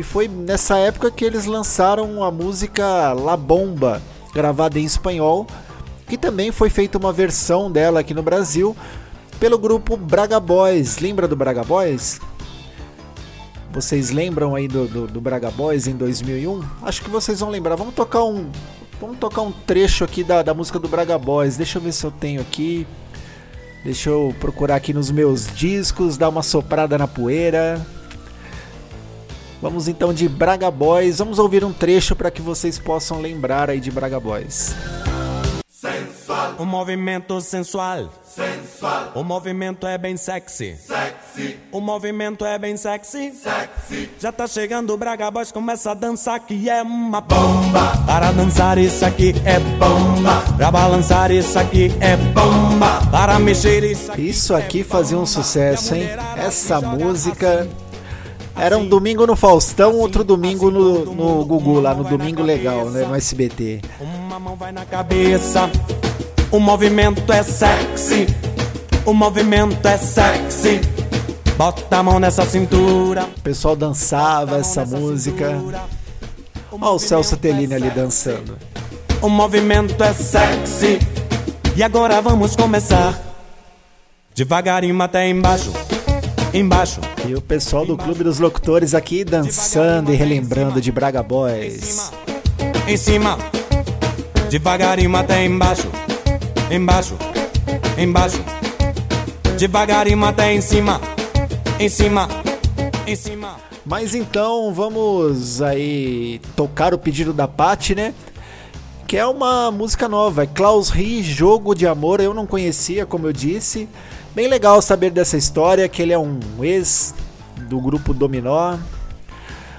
E 0.00 0.02
foi 0.02 0.26
nessa 0.26 0.78
época 0.78 1.10
que 1.10 1.22
eles 1.22 1.44
lançaram 1.44 2.24
a 2.24 2.30
música 2.30 3.12
La 3.12 3.36
Bomba, 3.36 4.00
gravada 4.32 4.78
em 4.78 4.84
espanhol, 4.84 5.46
que 6.08 6.16
também 6.16 6.50
foi 6.50 6.70
feita 6.70 6.96
uma 6.96 7.12
versão 7.12 7.70
dela 7.70 8.00
aqui 8.00 8.14
no 8.14 8.22
Brasil 8.22 8.74
pelo 9.38 9.58
grupo 9.58 9.98
Braga 9.98 10.40
Boys. 10.40 11.00
Lembra 11.00 11.28
do 11.28 11.36
Braga 11.36 11.62
Boys? 11.62 12.18
Vocês 13.70 14.08
lembram 14.08 14.54
aí 14.54 14.66
do, 14.66 14.88
do, 14.88 15.06
do 15.06 15.20
Braga 15.20 15.50
Boys 15.50 15.86
em 15.86 15.94
2001? 15.94 16.62
Acho 16.80 17.02
que 17.02 17.10
vocês 17.10 17.40
vão 17.40 17.50
lembrar. 17.50 17.76
Vamos 17.76 17.94
tocar 17.94 18.24
um 18.24 18.50
Vamos 18.98 19.18
tocar 19.18 19.42
um 19.42 19.52
trecho 19.52 20.02
aqui 20.02 20.24
da, 20.24 20.42
da 20.42 20.54
música 20.54 20.78
do 20.78 20.88
Braga 20.88 21.18
Boys. 21.18 21.58
Deixa 21.58 21.76
eu 21.76 21.82
ver 21.82 21.92
se 21.92 22.06
eu 22.06 22.10
tenho 22.10 22.40
aqui. 22.40 22.86
Deixa 23.84 24.08
eu 24.08 24.34
procurar 24.40 24.76
aqui 24.76 24.94
nos 24.94 25.10
meus 25.10 25.46
discos, 25.54 26.16
dar 26.16 26.30
uma 26.30 26.42
soprada 26.42 26.96
na 26.96 27.06
poeira. 27.06 27.86
Vamos 29.60 29.88
então 29.88 30.12
de 30.12 30.28
Braga 30.28 30.70
Boys. 30.70 31.18
Vamos 31.18 31.38
ouvir 31.38 31.64
um 31.64 31.72
trecho 31.72 32.16
para 32.16 32.30
que 32.30 32.40
vocês 32.40 32.78
possam 32.78 33.20
lembrar 33.20 33.68
aí 33.68 33.78
de 33.78 33.90
Braga 33.90 34.18
Boys. 34.18 34.74
Sensual. 35.68 36.54
O 36.58 36.64
movimento 36.64 37.40
sensual. 37.40 38.10
Sensual. 38.22 39.12
O 39.14 39.22
movimento 39.22 39.86
é 39.86 39.98
bem 39.98 40.16
sexy. 40.16 40.76
Sexy. 40.76 41.58
O 41.72 41.80
movimento 41.80 42.44
é 42.44 42.58
bem 42.58 42.76
sexy. 42.76 43.32
Sexy. 43.32 44.10
Já 44.18 44.32
tá 44.32 44.46
chegando 44.46 44.94
o 44.94 44.96
Braga 44.96 45.30
Boys, 45.30 45.52
começa 45.52 45.90
a 45.90 45.94
dançar 45.94 46.40
que 46.40 46.68
é 46.70 46.82
uma 46.82 47.20
bomba. 47.20 47.92
Para 48.06 48.32
dançar 48.32 48.78
isso 48.78 49.04
aqui 49.04 49.34
é 49.44 49.58
bomba. 49.58 50.42
Para 50.56 50.70
balançar 50.70 51.30
isso 51.30 51.58
aqui 51.58 51.92
é 52.00 52.16
bomba. 52.16 53.00
Para 53.10 53.38
mexer 53.38 53.84
isso 53.84 54.10
aqui. 54.10 54.28
Isso 54.28 54.54
aqui 54.54 54.84
fazia 54.84 55.18
um 55.18 55.26
sucesso, 55.26 55.94
hein? 55.94 56.08
Essa 56.36 56.80
música. 56.80 57.68
Era 58.60 58.76
um 58.76 58.86
domingo 58.86 59.26
no 59.26 59.34
Faustão, 59.34 59.96
outro 59.96 60.22
domingo 60.22 60.70
no, 60.70 61.06
no 61.14 61.44
Gugu, 61.46 61.80
lá 61.80 61.94
no 61.94 62.04
Domingo 62.04 62.42
Legal, 62.42 62.90
né? 62.90 63.06
No 63.06 63.14
SBT. 63.14 63.80
Uma 63.98 64.38
mão 64.38 64.54
vai 64.54 64.70
na 64.70 64.84
cabeça. 64.84 65.70
O 66.50 66.60
movimento 66.60 67.32
é 67.32 67.42
sexy. 67.42 68.26
O 69.06 69.14
movimento 69.14 69.86
é 69.88 69.96
sexy. 69.96 70.78
Bota 71.56 71.96
a 71.96 72.02
mão 72.02 72.18
nessa 72.18 72.44
cintura. 72.44 73.24
O 73.38 73.40
pessoal 73.40 73.74
dançava 73.74 74.58
essa 74.58 74.84
música. 74.84 75.58
Olha 76.70 76.90
o 76.90 76.98
Celso 76.98 77.38
Tellini 77.38 77.74
ali 77.74 77.88
dançando. 77.88 78.58
O 79.22 79.30
movimento 79.30 80.04
é 80.04 80.12
sexy. 80.12 80.98
E 81.74 81.82
agora 81.82 82.20
vamos 82.20 82.54
começar. 82.54 83.18
Devagarinho 84.34 85.00
até 85.00 85.26
embaixo. 85.28 85.72
Embaixo. 86.52 87.00
E 87.28 87.34
o 87.34 87.40
pessoal 87.40 87.84
do 87.84 87.96
Clube 87.96 88.24
dos 88.24 88.38
Locutores 88.38 88.94
aqui 88.94 89.24
dançando 89.24 90.12
e 90.12 90.16
relembrando 90.16 90.80
de 90.80 90.90
Braga 90.90 91.22
Boys. 91.22 92.10
Em 92.88 92.96
cima. 92.96 93.38
Devagarinho 94.48 95.14
até 95.14 95.44
embaixo. 95.44 95.88
Embaixo. 96.70 97.16
Embaixo. 97.98 98.42
Devagarinho 99.58 100.24
até 100.24 100.52
em 100.52 100.60
cima. 100.60 101.00
Em 101.78 101.88
cima. 101.88 102.28
Em 103.06 103.14
cima. 103.14 103.56
Mas 103.84 104.14
então 104.14 104.72
vamos 104.72 105.60
aí 105.60 106.40
tocar 106.56 106.94
o 106.94 106.98
pedido 106.98 107.32
da 107.32 107.46
Paty, 107.46 107.94
né? 107.94 108.14
Que 109.06 109.16
é 109.16 109.26
uma 109.26 109.70
música 109.70 110.08
nova, 110.08 110.44
é 110.44 110.46
Klaus 110.46 110.88
Ri, 110.88 111.22
Jogo 111.22 111.74
de 111.74 111.86
Amor. 111.86 112.20
Eu 112.20 112.32
não 112.32 112.46
conhecia, 112.46 113.04
como 113.04 113.26
eu 113.26 113.32
disse. 113.32 113.88
Bem 114.32 114.46
legal 114.46 114.80
saber 114.80 115.10
dessa 115.10 115.36
história, 115.36 115.88
que 115.88 116.00
ele 116.00 116.12
é 116.12 116.18
um 116.18 116.38
ex 116.62 117.14
do 117.68 117.80
grupo 117.80 118.14
Dominó. 118.14 118.78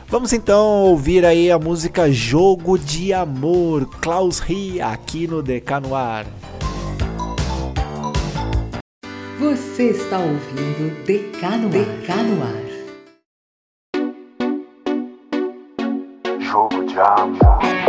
Vamos 0.10 0.34
então 0.34 0.82
ouvir 0.82 1.26
aí 1.26 1.49
a 1.49 1.58
música 1.58 2.12
Jogo 2.12 2.78
de 2.78 3.14
Amor, 3.14 3.86
Klaus 4.02 4.39
Ri, 4.39 4.82
aqui 4.82 5.26
no 5.26 5.41
DK 5.41 5.80
no 5.82 5.95
Ar. 5.95 6.26
Você 9.39 9.84
está 9.84 10.20
ouvindo 10.20 11.02
DK 11.06 11.58
no, 11.58 11.70
DK 11.70 12.14
no 12.24 12.43
Ar. 12.43 12.62
Jogo 16.41 16.86
de 16.86 16.99
Amor. 16.99 17.80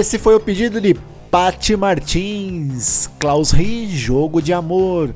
Esse 0.00 0.18
foi 0.18 0.34
o 0.34 0.40
pedido 0.40 0.80
de 0.80 0.96
Patti 1.30 1.76
Martins, 1.76 3.10
Klaus 3.18 3.50
Ri, 3.50 3.86
Jogo 3.86 4.40
de 4.40 4.50
Amor. 4.50 5.14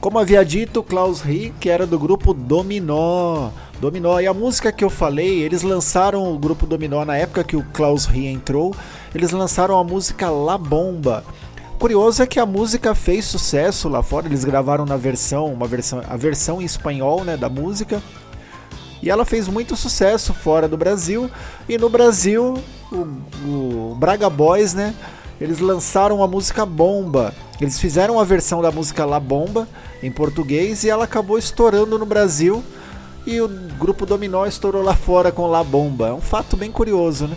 Como 0.00 0.18
havia 0.18 0.44
dito, 0.44 0.82
Klaus 0.82 1.20
Ri, 1.20 1.54
que 1.60 1.70
era 1.70 1.86
do 1.86 1.96
grupo 1.96 2.34
Dominó. 2.34 3.50
Dominó, 3.80 4.18
e 4.18 4.26
a 4.26 4.34
música 4.34 4.72
que 4.72 4.82
eu 4.82 4.90
falei, 4.90 5.40
eles 5.40 5.62
lançaram 5.62 6.34
o 6.34 6.36
grupo 6.36 6.66
Dominó 6.66 7.04
na 7.04 7.16
época 7.16 7.44
que 7.44 7.54
o 7.54 7.64
Klaus 7.72 8.06
Ri 8.06 8.26
entrou, 8.26 8.74
eles 9.14 9.30
lançaram 9.30 9.78
a 9.78 9.84
música 9.84 10.28
La 10.28 10.58
Bomba. 10.58 11.24
Curioso 11.78 12.20
é 12.20 12.26
que 12.26 12.40
a 12.40 12.46
música 12.46 12.92
fez 12.92 13.24
sucesso 13.24 13.88
lá 13.88 14.02
fora, 14.02 14.26
eles 14.26 14.44
gravaram 14.44 14.84
na 14.84 14.96
versão, 14.96 15.46
uma 15.46 15.68
versão, 15.68 16.02
a 16.08 16.16
versão 16.16 16.60
em 16.60 16.64
espanhol, 16.64 17.22
né, 17.22 17.36
da 17.36 17.48
música. 17.48 18.02
E 19.04 19.10
ela 19.10 19.26
fez 19.26 19.48
muito 19.48 19.76
sucesso 19.76 20.32
fora 20.32 20.66
do 20.66 20.78
Brasil. 20.78 21.30
E 21.68 21.76
no 21.76 21.90
Brasil, 21.90 22.54
o, 22.90 23.90
o 23.92 23.94
Braga 23.96 24.30
Boys, 24.30 24.72
né? 24.72 24.94
Eles 25.38 25.58
lançaram 25.58 26.22
a 26.22 26.26
música 26.26 26.64
Bomba. 26.64 27.34
Eles 27.60 27.78
fizeram 27.78 28.18
a 28.18 28.24
versão 28.24 28.62
da 28.62 28.72
música 28.72 29.04
La 29.04 29.20
Bomba 29.20 29.68
em 30.02 30.10
português 30.10 30.84
e 30.84 30.88
ela 30.88 31.04
acabou 31.04 31.36
estourando 31.36 31.98
no 31.98 32.06
Brasil. 32.06 32.64
E 33.26 33.42
o 33.42 33.48
grupo 33.78 34.06
Dominó 34.06 34.46
estourou 34.46 34.82
lá 34.82 34.94
fora 34.94 35.30
com 35.30 35.46
La 35.48 35.62
Bomba. 35.62 36.08
É 36.08 36.12
um 36.14 36.22
fato 36.22 36.56
bem 36.56 36.72
curioso, 36.72 37.26
né? 37.26 37.36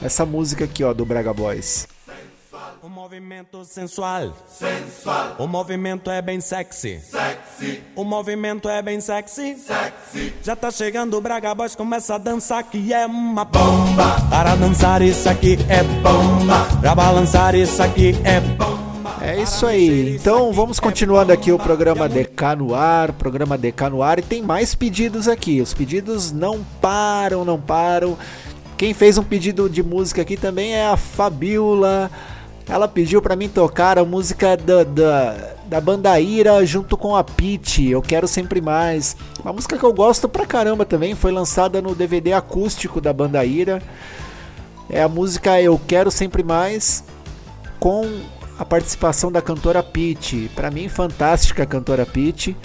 Essa 0.00 0.24
música 0.24 0.64
aqui, 0.64 0.82
ó, 0.82 0.94
do 0.94 1.04
Braga 1.04 1.34
Boys. 1.34 1.86
O 2.86 2.88
movimento 2.88 3.64
sensual. 3.64 4.32
Sensual. 4.46 5.34
O 5.40 5.48
movimento 5.48 6.08
é 6.08 6.22
bem 6.22 6.40
sexy. 6.40 7.00
Sexy. 7.00 7.82
O 7.96 8.04
movimento 8.04 8.68
é 8.68 8.80
bem 8.80 9.00
sexy. 9.00 9.56
Sexy. 9.56 10.32
Já 10.40 10.54
tá 10.54 10.70
chegando 10.70 11.16
o 11.16 11.20
Braga 11.20 11.52
Boys, 11.52 11.74
começa 11.74 12.14
a 12.14 12.18
dançar 12.18 12.62
que 12.62 12.94
é 12.94 13.04
uma 13.04 13.44
bomba. 13.44 14.20
Para 14.30 14.54
dançar 14.54 15.02
isso 15.02 15.28
aqui 15.28 15.58
é 15.68 15.82
bomba. 15.82 16.64
Pra 16.80 16.94
balançar 16.94 17.56
isso 17.56 17.82
aqui 17.82 18.14
é 18.22 18.38
bomba. 18.38 19.16
É 19.20 19.42
isso 19.42 19.66
aí. 19.66 20.14
Então 20.14 20.52
vamos 20.52 20.78
continuando 20.78 21.32
aqui 21.32 21.50
o 21.50 21.58
programa 21.58 22.08
DK 22.08 22.54
no 22.56 22.72
ar, 22.72 23.10
programa 23.14 23.58
DK 23.58 23.90
no 23.90 24.00
ar 24.00 24.20
e 24.20 24.22
tem 24.22 24.42
mais 24.42 24.76
pedidos 24.76 25.26
aqui. 25.26 25.60
Os 25.60 25.74
pedidos 25.74 26.30
não 26.30 26.64
param, 26.80 27.44
não 27.44 27.60
param. 27.60 28.16
Quem 28.78 28.94
fez 28.94 29.18
um 29.18 29.24
pedido 29.24 29.68
de 29.68 29.82
música 29.82 30.22
aqui 30.22 30.36
também 30.36 30.76
é 30.76 30.86
a 30.86 30.96
Fabiola. 30.96 32.12
Ela 32.68 32.88
pediu 32.88 33.22
pra 33.22 33.36
mim 33.36 33.48
tocar 33.48 33.96
a 33.96 34.04
música 34.04 34.56
da, 34.56 34.82
da, 34.82 35.54
da 35.66 35.80
Bandaíra 35.80 36.66
junto 36.66 36.96
com 36.96 37.14
a 37.14 37.22
Pete. 37.22 37.88
Eu 37.88 38.02
quero 38.02 38.26
sempre 38.26 38.60
mais. 38.60 39.16
Uma 39.42 39.52
música 39.52 39.78
que 39.78 39.84
eu 39.84 39.92
gosto 39.92 40.28
pra 40.28 40.44
caramba 40.44 40.84
também. 40.84 41.14
Foi 41.14 41.30
lançada 41.30 41.80
no 41.80 41.94
DVD 41.94 42.32
acústico 42.32 43.00
da 43.00 43.12
Bandaíra. 43.12 43.80
É 44.90 45.02
a 45.02 45.08
música 45.08 45.60
Eu 45.60 45.80
Quero 45.86 46.10
Sempre 46.10 46.42
Mais 46.42 47.04
com 47.78 48.20
a 48.58 48.64
participação 48.64 49.30
da 49.30 49.40
cantora 49.40 49.82
Pete. 49.82 50.50
Pra 50.54 50.70
mim, 50.70 50.88
fantástica 50.88 51.62
a 51.62 51.66
cantora 51.66 52.04
Pete. 52.04 52.56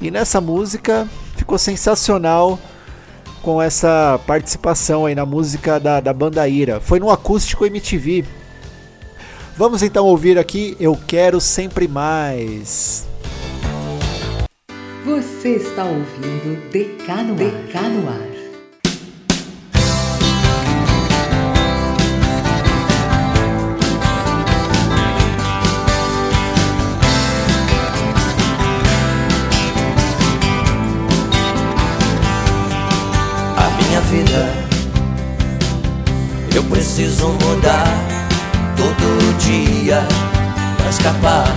E 0.00 0.10
nessa 0.10 0.40
música 0.40 1.06
ficou 1.36 1.58
sensacional 1.58 2.58
com 3.42 3.60
essa 3.60 4.18
participação 4.26 5.04
aí 5.04 5.14
na 5.14 5.26
música 5.26 5.78
da, 5.78 6.00
da 6.00 6.14
Bandaíra. 6.14 6.80
Foi 6.80 6.98
no 6.98 7.10
acústico 7.10 7.66
MTV. 7.66 8.24
Vamos 9.56 9.84
então 9.84 10.06
ouvir 10.06 10.36
aqui 10.36 10.76
Eu 10.80 10.98
Quero 11.06 11.40
Sempre 11.40 11.86
Mais. 11.86 13.06
Você 15.04 15.50
está 15.50 15.84
ouvindo 15.84 16.60
DK 16.72 17.06
no 17.22 17.34
Ar. 17.34 17.38
DK 17.38 17.78
no 17.88 18.08
Ar. 18.08 18.34
a 33.56 33.82
minha 33.82 34.00
vida. 34.00 34.64
Eu 36.56 36.64
preciso 36.64 37.28
mudar 37.28 37.83
dia 39.44 40.02
pra 40.78 40.88
escapar 40.88 41.54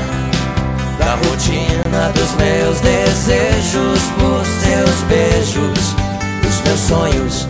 da 1.00 1.16
rotina 1.16 2.12
dos 2.14 2.32
meus 2.36 2.82
desejos 2.82 4.02
por 4.20 4.46
seus 4.46 5.02
beijos, 5.08 5.96
dos 6.42 6.62
meus 6.66 6.80
sonhos. 6.80 7.48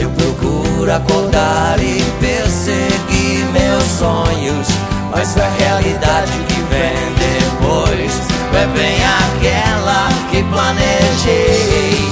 Eu 0.00 0.08
procuro 0.10 0.90
acordar 0.90 1.78
e 1.78 2.02
perseguir 2.20 3.44
meus 3.52 3.84
sonhos, 3.84 4.66
mas 5.10 5.36
a 5.36 5.48
realidade 5.58 6.32
que 6.48 6.60
vem 6.70 7.10
depois 7.18 8.12
é 8.54 8.66
bem 8.78 8.96
aquela 9.04 10.08
que 10.30 10.42
planejei. 10.44 12.08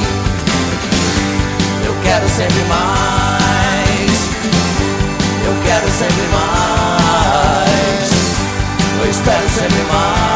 Eu 1.86 1.94
quero 2.02 2.28
sempre 2.28 2.62
mais. 2.68 3.38
Eu 5.46 5.62
quero 5.64 5.90
sempre 5.90 6.26
mais. 6.30 6.87
Eu 9.58 9.64
espero 9.64 9.72
sempre 9.72 10.27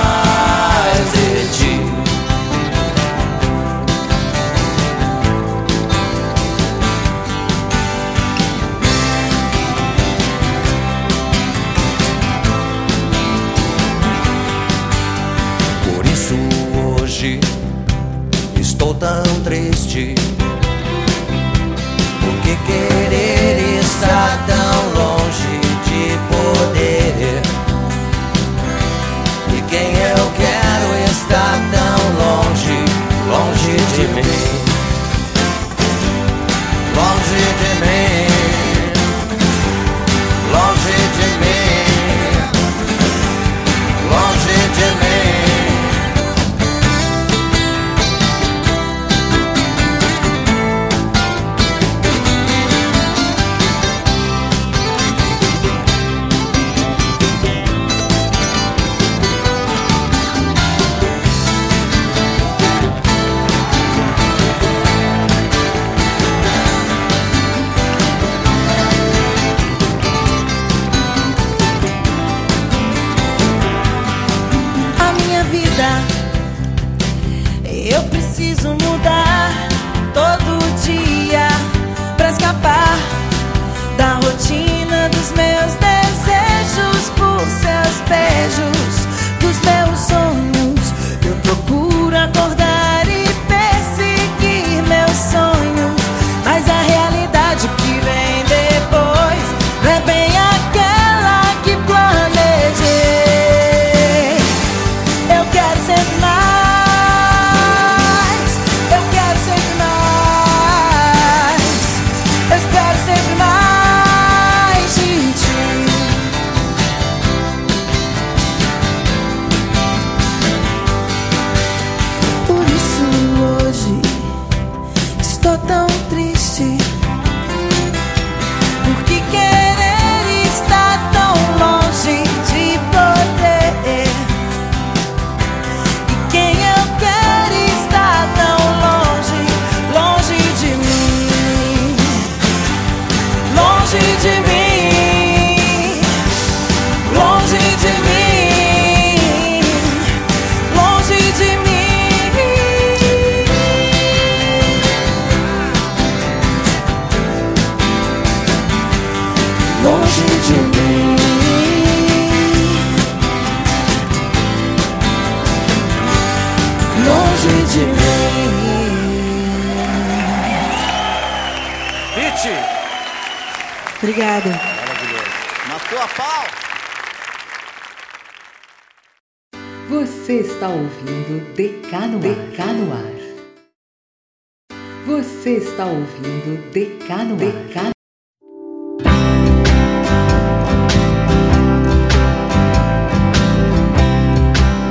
Você 185.43 185.57
está 185.57 185.87
ouvindo 185.87 186.71
DK 186.71 187.25
no 187.25 187.35
DK 187.35 187.91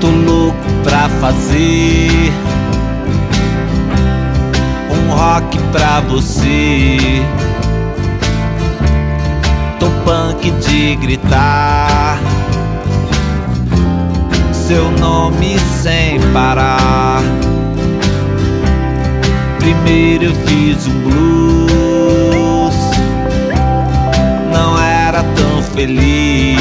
Tô 0.02 0.10
louco 0.10 0.58
pra 0.84 1.08
fazer 1.22 2.34
um 4.92 5.14
rock 5.14 5.58
pra 5.72 6.02
você. 6.02 6.98
Tô 9.80 9.86
punk 10.04 10.52
de 10.52 10.98
gritar 10.98 12.20
seu 14.52 14.92
nome 15.00 15.58
sem 15.82 16.20
parar. 16.34 17.22
Primeiro 19.72 20.26
eu 20.26 20.36
fiz 20.36 20.86
um 20.86 21.00
blues, 21.00 22.76
não 24.52 24.78
era 24.78 25.24
tão 25.24 25.64
feliz. 25.64 26.60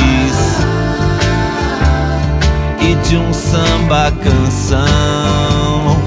E 2.80 2.94
de 3.08 3.16
um 3.16 3.32
samba 3.34 4.12
canção, 4.22 6.00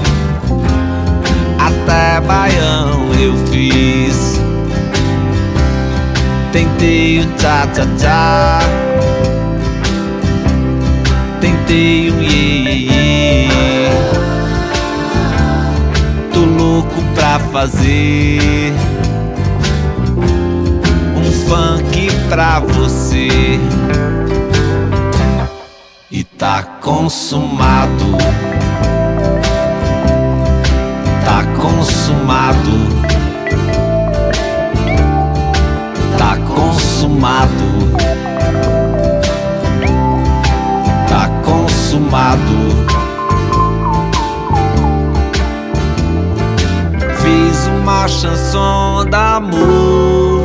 até 1.58 2.22
baião 2.22 3.12
eu 3.20 3.36
fiz. 3.48 4.40
Tentei 6.52 7.20
o 7.20 7.26
tcha-tcha-tcha 7.36 8.60
tentei 11.38 12.10
um 12.10 12.22
iê, 12.22 13.83
fazer 17.38 18.72
um 21.16 21.32
funk 21.46 22.08
pra 22.28 22.60
você. 22.60 23.58
E 26.10 26.22
tá 26.22 26.62
consumado. 26.80 28.18
Tá 31.24 31.44
consumado. 31.60 32.72
Tá 36.16 36.36
consumado. 36.36 37.64
Tá 41.08 41.28
consumado. 41.42 42.84
Fiz 42.84 42.93
uma 47.84 48.08
chanson 48.08 49.04
d'amor. 49.10 50.40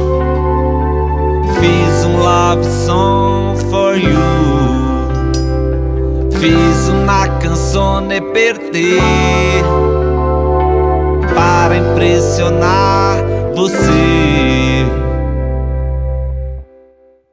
Fiz 1.59 2.03
um 2.03 2.17
love 2.17 2.65
song 2.85 3.55
for 3.69 3.95
you. 3.95 4.19
Fiz 6.37 6.89
uma 6.89 7.27
canzone 7.39 8.19
per. 8.33 8.59
Para 11.33 11.77
impressionar 11.77 13.23
você. 13.55 14.85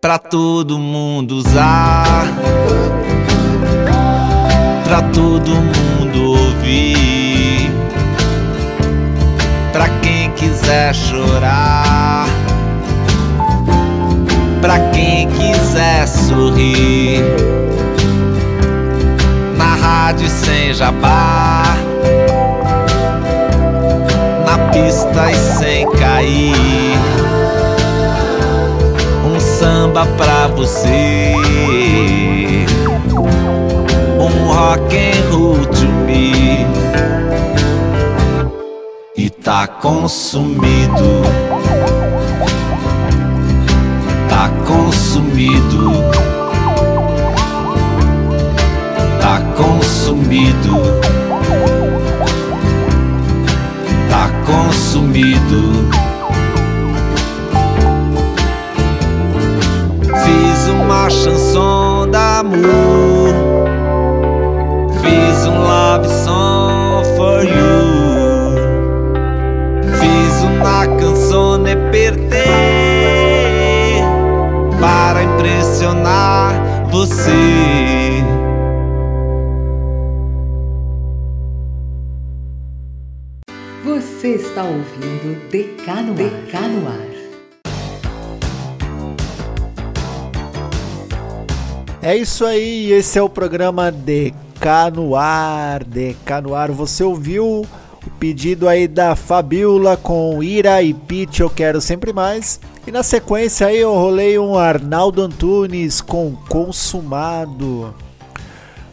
Pra 0.00 0.18
todo 0.18 0.78
mundo 0.78 1.34
usar 1.34 2.26
pra 4.84 5.02
todo 5.02 5.50
mundo 5.50 6.30
ouvir. 6.30 7.05
Quiser 10.36 10.94
chorar, 10.94 12.26
pra 14.60 14.78
quem 14.90 15.28
quiser 15.30 16.06
sorrir. 16.06 17.24
Na 19.56 19.74
rádio 19.74 20.28
sem 20.28 20.72
jabá, 20.74 21.64
na 24.44 24.58
pista 24.70 25.32
e 25.32 25.34
sem 25.58 25.90
cair. 25.92 26.96
Um 29.24 29.40
samba 29.40 30.06
pra 30.16 30.46
você 30.48 31.34
um 34.18 34.46
rock 34.46 34.96
and 34.96 35.30
roll 35.30 35.66
to 35.66 35.86
me 36.06 36.64
e 39.16 39.30
tá 39.30 39.66
consumido, 39.66 41.22
tá 44.28 44.50
consumido, 44.66 45.92
tá 49.20 49.40
consumido, 49.56 50.82
tá 54.10 54.30
consumido. 54.44 56.06
Fiz 60.24 60.68
uma 60.68 61.08
chanson 61.08 62.08
d'amor 62.10 62.96
Fiz 65.00 65.46
um 65.46 65.58
love 65.62 66.08
song 66.24 67.04
for 67.16 67.44
you. 67.44 67.75
Canzone 71.96 72.02
per 72.02 72.14
te. 72.28 72.44
Para 74.78 75.22
impressionar 75.22 76.52
você. 76.90 77.32
Você 83.82 84.28
está 84.34 84.62
ouvindo 84.64 85.40
DK 85.50 85.86
no 86.02 86.12
ar. 86.12 86.16
DK 86.16 86.58
no 86.68 86.88
ar. 86.88 87.16
É 92.02 92.14
isso 92.14 92.44
aí, 92.44 92.92
esse 92.92 93.18
é 93.18 93.22
o 93.22 93.28
programa 93.28 93.90
DK 93.90 94.34
no 94.94 95.16
ar, 95.16 95.82
DK 95.82 96.40
no 96.42 96.54
ar. 96.54 96.70
Você 96.70 97.02
ouviu 97.02 97.66
pedido 98.18 98.68
aí 98.68 98.88
da 98.88 99.14
Fabiola 99.14 99.96
com 99.96 100.42
Ira 100.42 100.82
e 100.82 100.92
Pete, 100.92 101.42
eu 101.42 101.50
quero 101.50 101.80
sempre 101.80 102.12
mais. 102.12 102.60
E 102.86 102.90
na 102.90 103.02
sequência 103.02 103.66
aí 103.66 103.78
eu 103.78 103.94
rolei 103.94 104.38
um 104.38 104.56
Arnaldo 104.56 105.22
Antunes 105.22 106.00
com 106.00 106.34
Consumado. 106.48 107.94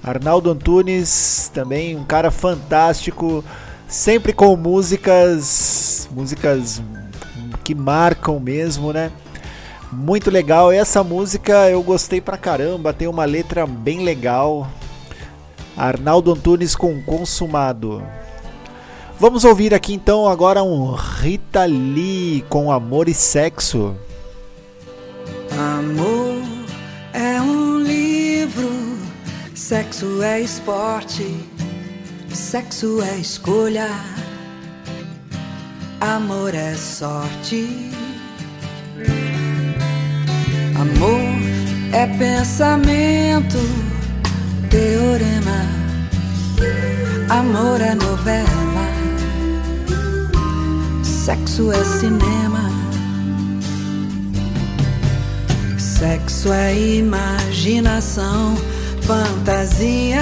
Arnaldo 0.04 0.52
Antunes, 0.52 1.50
também 1.54 1.96
um 1.96 2.04
cara 2.04 2.30
fantástico, 2.30 3.44
sempre 3.88 4.34
com 4.34 4.56
músicas, 4.58 6.10
músicas 6.12 6.82
que 7.64 7.74
marcam 7.74 8.40
mesmo, 8.40 8.92
né? 8.92 9.12
Muito 9.92 10.32
legal. 10.32 10.72
Essa 10.72 11.04
música 11.04 11.70
eu 11.70 11.82
gostei 11.84 12.20
pra 12.20 12.38
caramba. 12.38 12.94
Tem 12.94 13.08
uma 13.08 13.26
letra 13.26 13.66
bem 13.66 14.04
legal. 14.04 14.68
Arnaldo 15.78 16.32
Antunes 16.34 16.76
com 16.76 17.02
Consumado. 17.04 18.04
Vamos 19.24 19.46
ouvir 19.46 19.74
aqui 19.74 19.94
então 19.94 20.28
agora 20.28 20.62
um 20.62 20.94
Rita 20.94 21.64
Lee 21.64 22.44
com 22.50 22.70
Amor 22.70 23.08
e 23.08 23.14
Sexo. 23.14 23.96
Amor 25.58 26.42
é 27.14 27.40
um 27.40 27.80
livro, 27.80 28.70
sexo 29.56 30.22
é 30.22 30.42
esporte, 30.42 31.26
sexo 32.34 33.02
é 33.02 33.16
escolha, 33.16 33.88
amor 36.02 36.54
é 36.54 36.74
sorte. 36.74 37.94
Amor 40.76 41.94
é 41.94 42.08
pensamento, 42.18 43.58
teorema. 44.70 45.84
Amor 47.30 47.80
é 47.80 47.96
novela, 47.96 48.73
sexo 51.24 51.72
é 51.72 51.82
cinema. 51.86 52.70
Sexo 55.78 56.52
é 56.52 56.76
imaginação, 56.98 58.58
fantasia. 59.04 60.20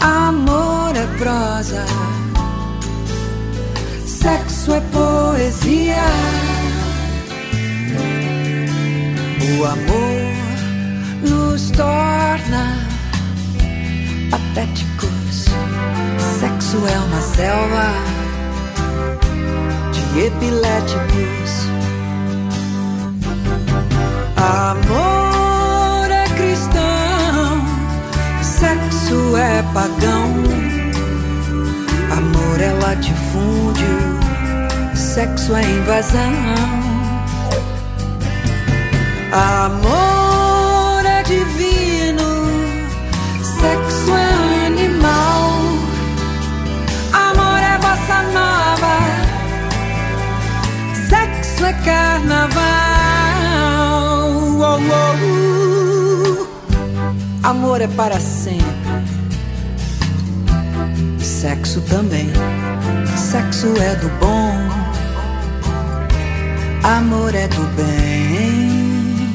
Amor 0.00 0.96
é 0.96 1.06
prosa, 1.18 1.84
sexo 4.06 4.72
é 4.72 4.80
poesia. 4.80 6.06
O 9.58 9.64
amor 9.66 11.28
nos 11.28 11.70
torna 11.72 12.78
patéticos. 14.30 15.44
Sexo 16.40 16.86
é 16.86 16.98
uma 16.98 17.20
selva 17.20 18.13
epiléticos. 20.16 21.50
Amor 24.36 26.10
é 26.10 26.24
cristão, 26.36 27.64
sexo 28.42 29.36
é 29.36 29.62
pagão. 29.72 30.34
Amor 32.12 32.60
é 32.60 32.72
latifúndio, 32.84 33.98
sexo 34.94 35.54
é 35.56 35.62
invasão. 35.62 36.32
Amor 39.32 40.23
carnaval. 51.84 52.64
Oh, 54.58 54.78
oh, 54.78 55.10
uh. 55.22 56.48
Amor 57.42 57.80
é 57.80 57.88
para 57.88 58.18
sempre. 58.18 58.64
Sexo 61.18 61.80
também. 61.82 62.28
Sexo 63.16 63.68
é 63.80 63.94
do 63.96 64.08
bom. 64.18 64.52
Amor 66.82 67.34
é 67.34 67.46
do 67.48 67.62
bem. 67.76 69.34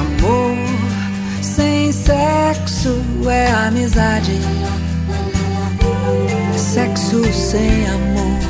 Amor 0.00 0.56
sem 1.42 1.92
sexo 1.92 3.02
é 3.28 3.50
amizade. 3.50 4.38
Sexo 6.56 7.24
sem 7.32 7.86
amor 7.88 8.49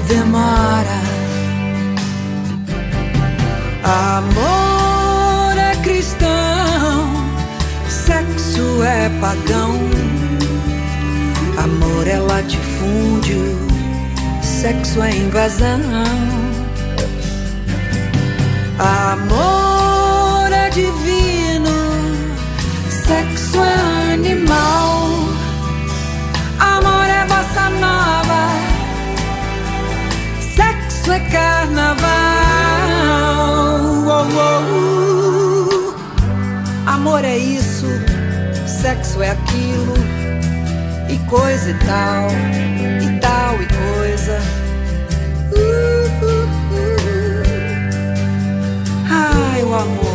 demora. 0.00 1.00
Amor 3.82 5.56
é 5.56 5.76
cristão, 5.82 7.10
sexo 7.88 8.82
é 8.82 9.08
pagão. 9.20 9.74
Amor 11.56 12.06
é 12.06 12.18
latifúndio, 12.18 13.58
sexo 14.42 15.02
é 15.02 15.10
invasão. 15.10 15.80
Amor 18.78 20.52
é 20.52 20.68
divino, 20.70 21.76
sexo 22.90 23.58
é 23.58 24.12
animal. 24.14 25.08
Amor 26.58 27.06
é 27.08 27.24
bossa 27.24 27.70
nova, 27.70 28.25
sexo 31.06 31.12
é 31.12 31.20
carnaval. 31.30 32.06
Oh, 34.06 34.26
oh, 34.34 34.62
uh. 35.70 35.94
Amor 36.86 37.24
é 37.24 37.38
isso, 37.38 37.86
sexo 38.66 39.22
é 39.22 39.30
aquilo, 39.30 39.94
e 41.08 41.16
coisa 41.28 41.70
e 41.70 41.74
tal, 41.74 42.28
e 43.02 43.20
tal 43.20 43.54
e 43.62 43.66
coisa. 43.66 44.40
Uh, 45.52 46.08
uh, 46.24 46.48
uh. 46.74 46.96
Ai, 49.08 49.62
o 49.62 49.74
amor, 49.74 50.05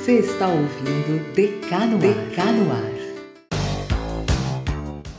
Você 0.00 0.12
está 0.12 0.48
ouvindo 0.48 1.34
Decano 1.34 1.98
Decano 1.98 2.72
Ar. 2.72 2.90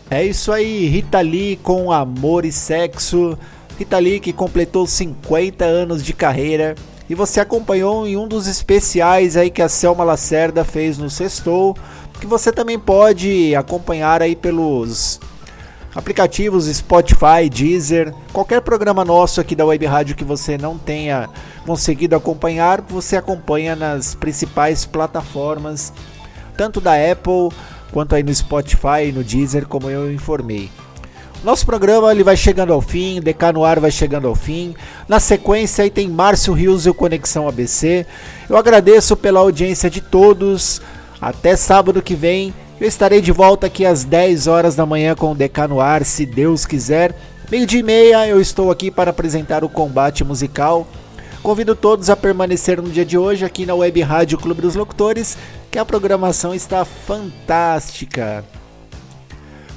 É 0.10 0.26
isso 0.26 0.52
aí, 0.52 0.88
Rita 0.88 1.22
Lee 1.22 1.56
com 1.58 1.92
Amor 1.92 2.46
e 2.46 2.52
Sexo. 2.52 3.38
Rita 3.78 4.00
Lee 4.00 4.20
que 4.20 4.34
completou 4.34 4.88
50 4.88 5.64
anos 5.66 6.04
de 6.04 6.14
carreira 6.14 6.74
e 7.08 7.14
você 7.14 7.40
acompanhou 7.40 8.08
em 8.08 8.18
um 8.18 8.28
dos 8.28 8.48
especiais 8.48 9.38
aí 9.38 9.52
que 9.52 9.62
a 9.62 9.70
Selma 9.70 10.04
Lacerda 10.04 10.66
fez 10.66 10.98
no 10.98 11.12
Sextou, 11.12 11.78
que 12.20 12.26
você 12.26 12.52
também 12.52 12.80
pode 12.80 13.56
acompanhar 13.56 14.24
aí 14.24 14.36
pelos 14.36 15.20
aplicativos 15.96 16.66
Spotify, 16.66 17.50
Deezer, 17.50 18.14
qualquer 18.32 18.62
programa 18.62 19.04
nosso 19.04 19.42
aqui 19.42 19.56
da 19.56 19.66
Web 19.66 19.86
Rádio 19.86 20.16
que 20.16 20.24
você 20.24 20.58
não 20.58 20.78
tenha 20.78 21.30
conseguido 21.66 22.16
acompanhar, 22.16 22.82
você 22.82 23.18
acompanha 23.18 23.76
nas 23.76 24.16
principais 24.16 24.86
plataformas, 24.86 25.92
tanto 26.56 26.80
da 26.80 26.94
Apple 26.94 27.50
quanto 27.92 28.16
aí 28.16 28.24
no 28.24 28.34
Spotify 28.34 29.08
e 29.10 29.12
no 29.12 29.24
Deezer, 29.24 29.68
como 29.68 29.90
eu 29.90 30.12
informei. 30.12 30.72
Nosso 31.44 31.66
programa 31.66 32.12
ele 32.12 32.24
vai 32.24 32.38
chegando 32.38 32.72
ao 32.72 32.82
fim, 32.82 33.20
DK 33.20 33.52
no 33.54 33.66
ar 33.66 33.80
vai 33.80 33.90
chegando 33.90 34.28
ao 34.28 34.36
fim. 34.36 34.76
Na 35.08 35.20
sequência 35.20 35.84
aí 35.84 35.90
tem 35.90 36.08
Márcio 36.08 36.54
Rios 36.54 36.86
e 36.86 36.90
o 36.90 36.94
Conexão 36.94 37.48
ABC. 37.48 38.06
Eu 38.48 38.56
agradeço 38.56 39.18
pela 39.18 39.40
audiência 39.40 39.90
de 39.90 40.02
todos. 40.02 40.80
Até 41.20 41.56
sábado 41.56 42.02
que 42.02 42.14
vem. 42.14 42.54
Eu 42.82 42.88
estarei 42.88 43.22
de 43.22 43.32
volta 43.32 43.68
aqui 43.68 43.86
às 43.86 44.04
10 44.04 44.48
horas 44.48 44.76
da 44.76 44.88
manhã 44.88 45.14
com 45.14 45.34
o 45.34 45.36
DK 45.36 45.68
no 45.70 45.80
ar, 45.80 46.04
se 46.04 46.26
Deus 46.26 46.66
quiser. 46.66 47.16
Meio 47.52 47.68
dia 47.68 47.80
e 47.80 47.84
meia 47.84 48.28
eu 48.28 48.42
estou 48.42 48.72
aqui 48.72 48.90
para 48.90 49.12
apresentar 49.12 49.64
o 49.64 49.70
combate 49.70 50.24
musical. 50.24 50.88
Convido 51.44 51.76
todos 51.76 52.10
a 52.10 52.16
permanecer 52.16 52.82
no 52.82 52.90
dia 52.90 53.06
de 53.06 53.20
hoje 53.20 53.46
aqui 53.46 53.68
na 53.68 53.76
Web 53.76 54.02
Rádio 54.02 54.40
Clube 54.40 54.64
dos 54.64 54.74
Locutores, 54.74 55.38
que 55.70 55.78
a 55.78 55.86
programação 55.86 56.56
está 56.56 56.84
fantástica. 56.84 58.44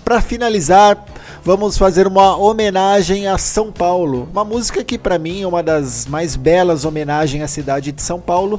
Para 0.02 0.22
finalizar, 0.22 1.05
vamos 1.44 1.76
fazer 1.76 2.07
uma 2.07 2.34
homenagem 2.38 3.26
a 3.26 3.36
São 3.36 3.70
Paulo. 3.70 4.26
Uma 4.32 4.46
música 4.46 4.82
que 4.82 4.96
para 4.96 5.18
mim 5.18 5.42
é 5.42 5.46
uma 5.46 5.62
das 5.62 6.07
mais 6.07 6.36
belas 6.36 6.86
homenagens 6.86 7.44
à 7.44 7.48
cidade 7.48 7.92
de 7.92 8.00
São 8.00 8.18
Paulo 8.18 8.59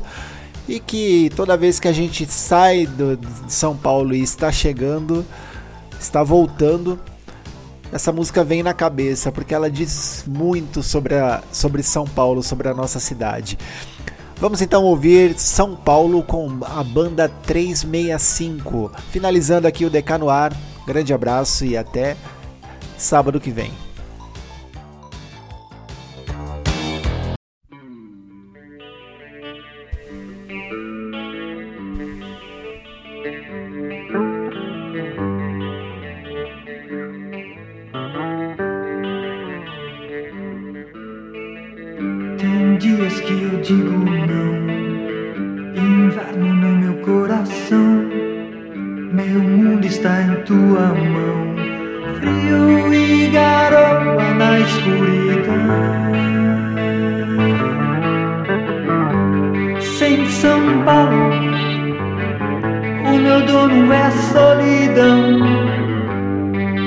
e 0.68 0.80
que 0.80 1.30
toda 1.36 1.55
vez 1.55 1.80
que 1.80 1.88
a 1.88 1.93
gente 1.93 2.26
sai 2.26 2.86
do, 2.86 3.18
de 3.18 3.53
São 3.53 3.76
Paulo 3.76 4.16
e 4.16 4.22
está 4.22 4.51
chegando, 4.51 5.26
está 5.99 6.24
voltando, 6.24 6.99
essa 7.91 8.11
música 8.11 8.43
vem 8.43 8.63
na 8.63 8.74
cabeça 8.74 9.32
porque 9.32 9.53
ela 9.53 9.70
diz 9.70 10.26
muito 10.28 10.82
sobre, 10.82 11.16
a, 11.16 11.41
sobre 11.51 11.84
São 11.84 12.05
Paulo, 12.05 12.41
sobre 12.41 12.68
a 12.68 12.74
nossa 12.74 12.99
cidade. 12.99 13.57
Vamos 14.38 14.61
então 14.61 14.84
ouvir 14.84 15.38
São 15.39 15.76
Paulo 15.76 16.22
com 16.22 16.59
a 16.63 16.84
banda 16.84 17.30
365. 17.43 18.91
Finalizando 19.11 19.68
aqui 19.68 19.86
o 19.86 19.89
DK 19.89 20.18
no 20.20 20.30
ar. 20.30 20.53
Grande 20.86 21.13
abraço 21.13 21.66
e 21.66 21.78
até 21.78 22.18
sábado 22.97 23.39
que 23.39 23.49
vem. 23.49 23.84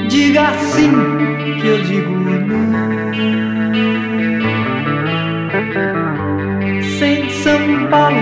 Diga 0.09 0.53
sim 0.73 0.91
que 1.61 1.67
eu 1.67 1.83
digo 1.83 2.11
não. 2.11 2.89
Sem 6.99 7.29
São 7.31 7.87
Paulo, 7.91 8.17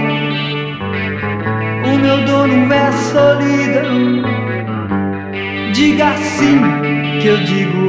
o 1.85 1.99
meu 1.99 2.25
dono 2.25 2.73
é 2.73 2.93
solidão, 2.93 4.23
diga 5.73 6.17
sim 6.17 6.61
que 7.21 7.29
eu 7.29 7.39
digo 7.39 7.86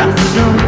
corazón. 0.00 0.59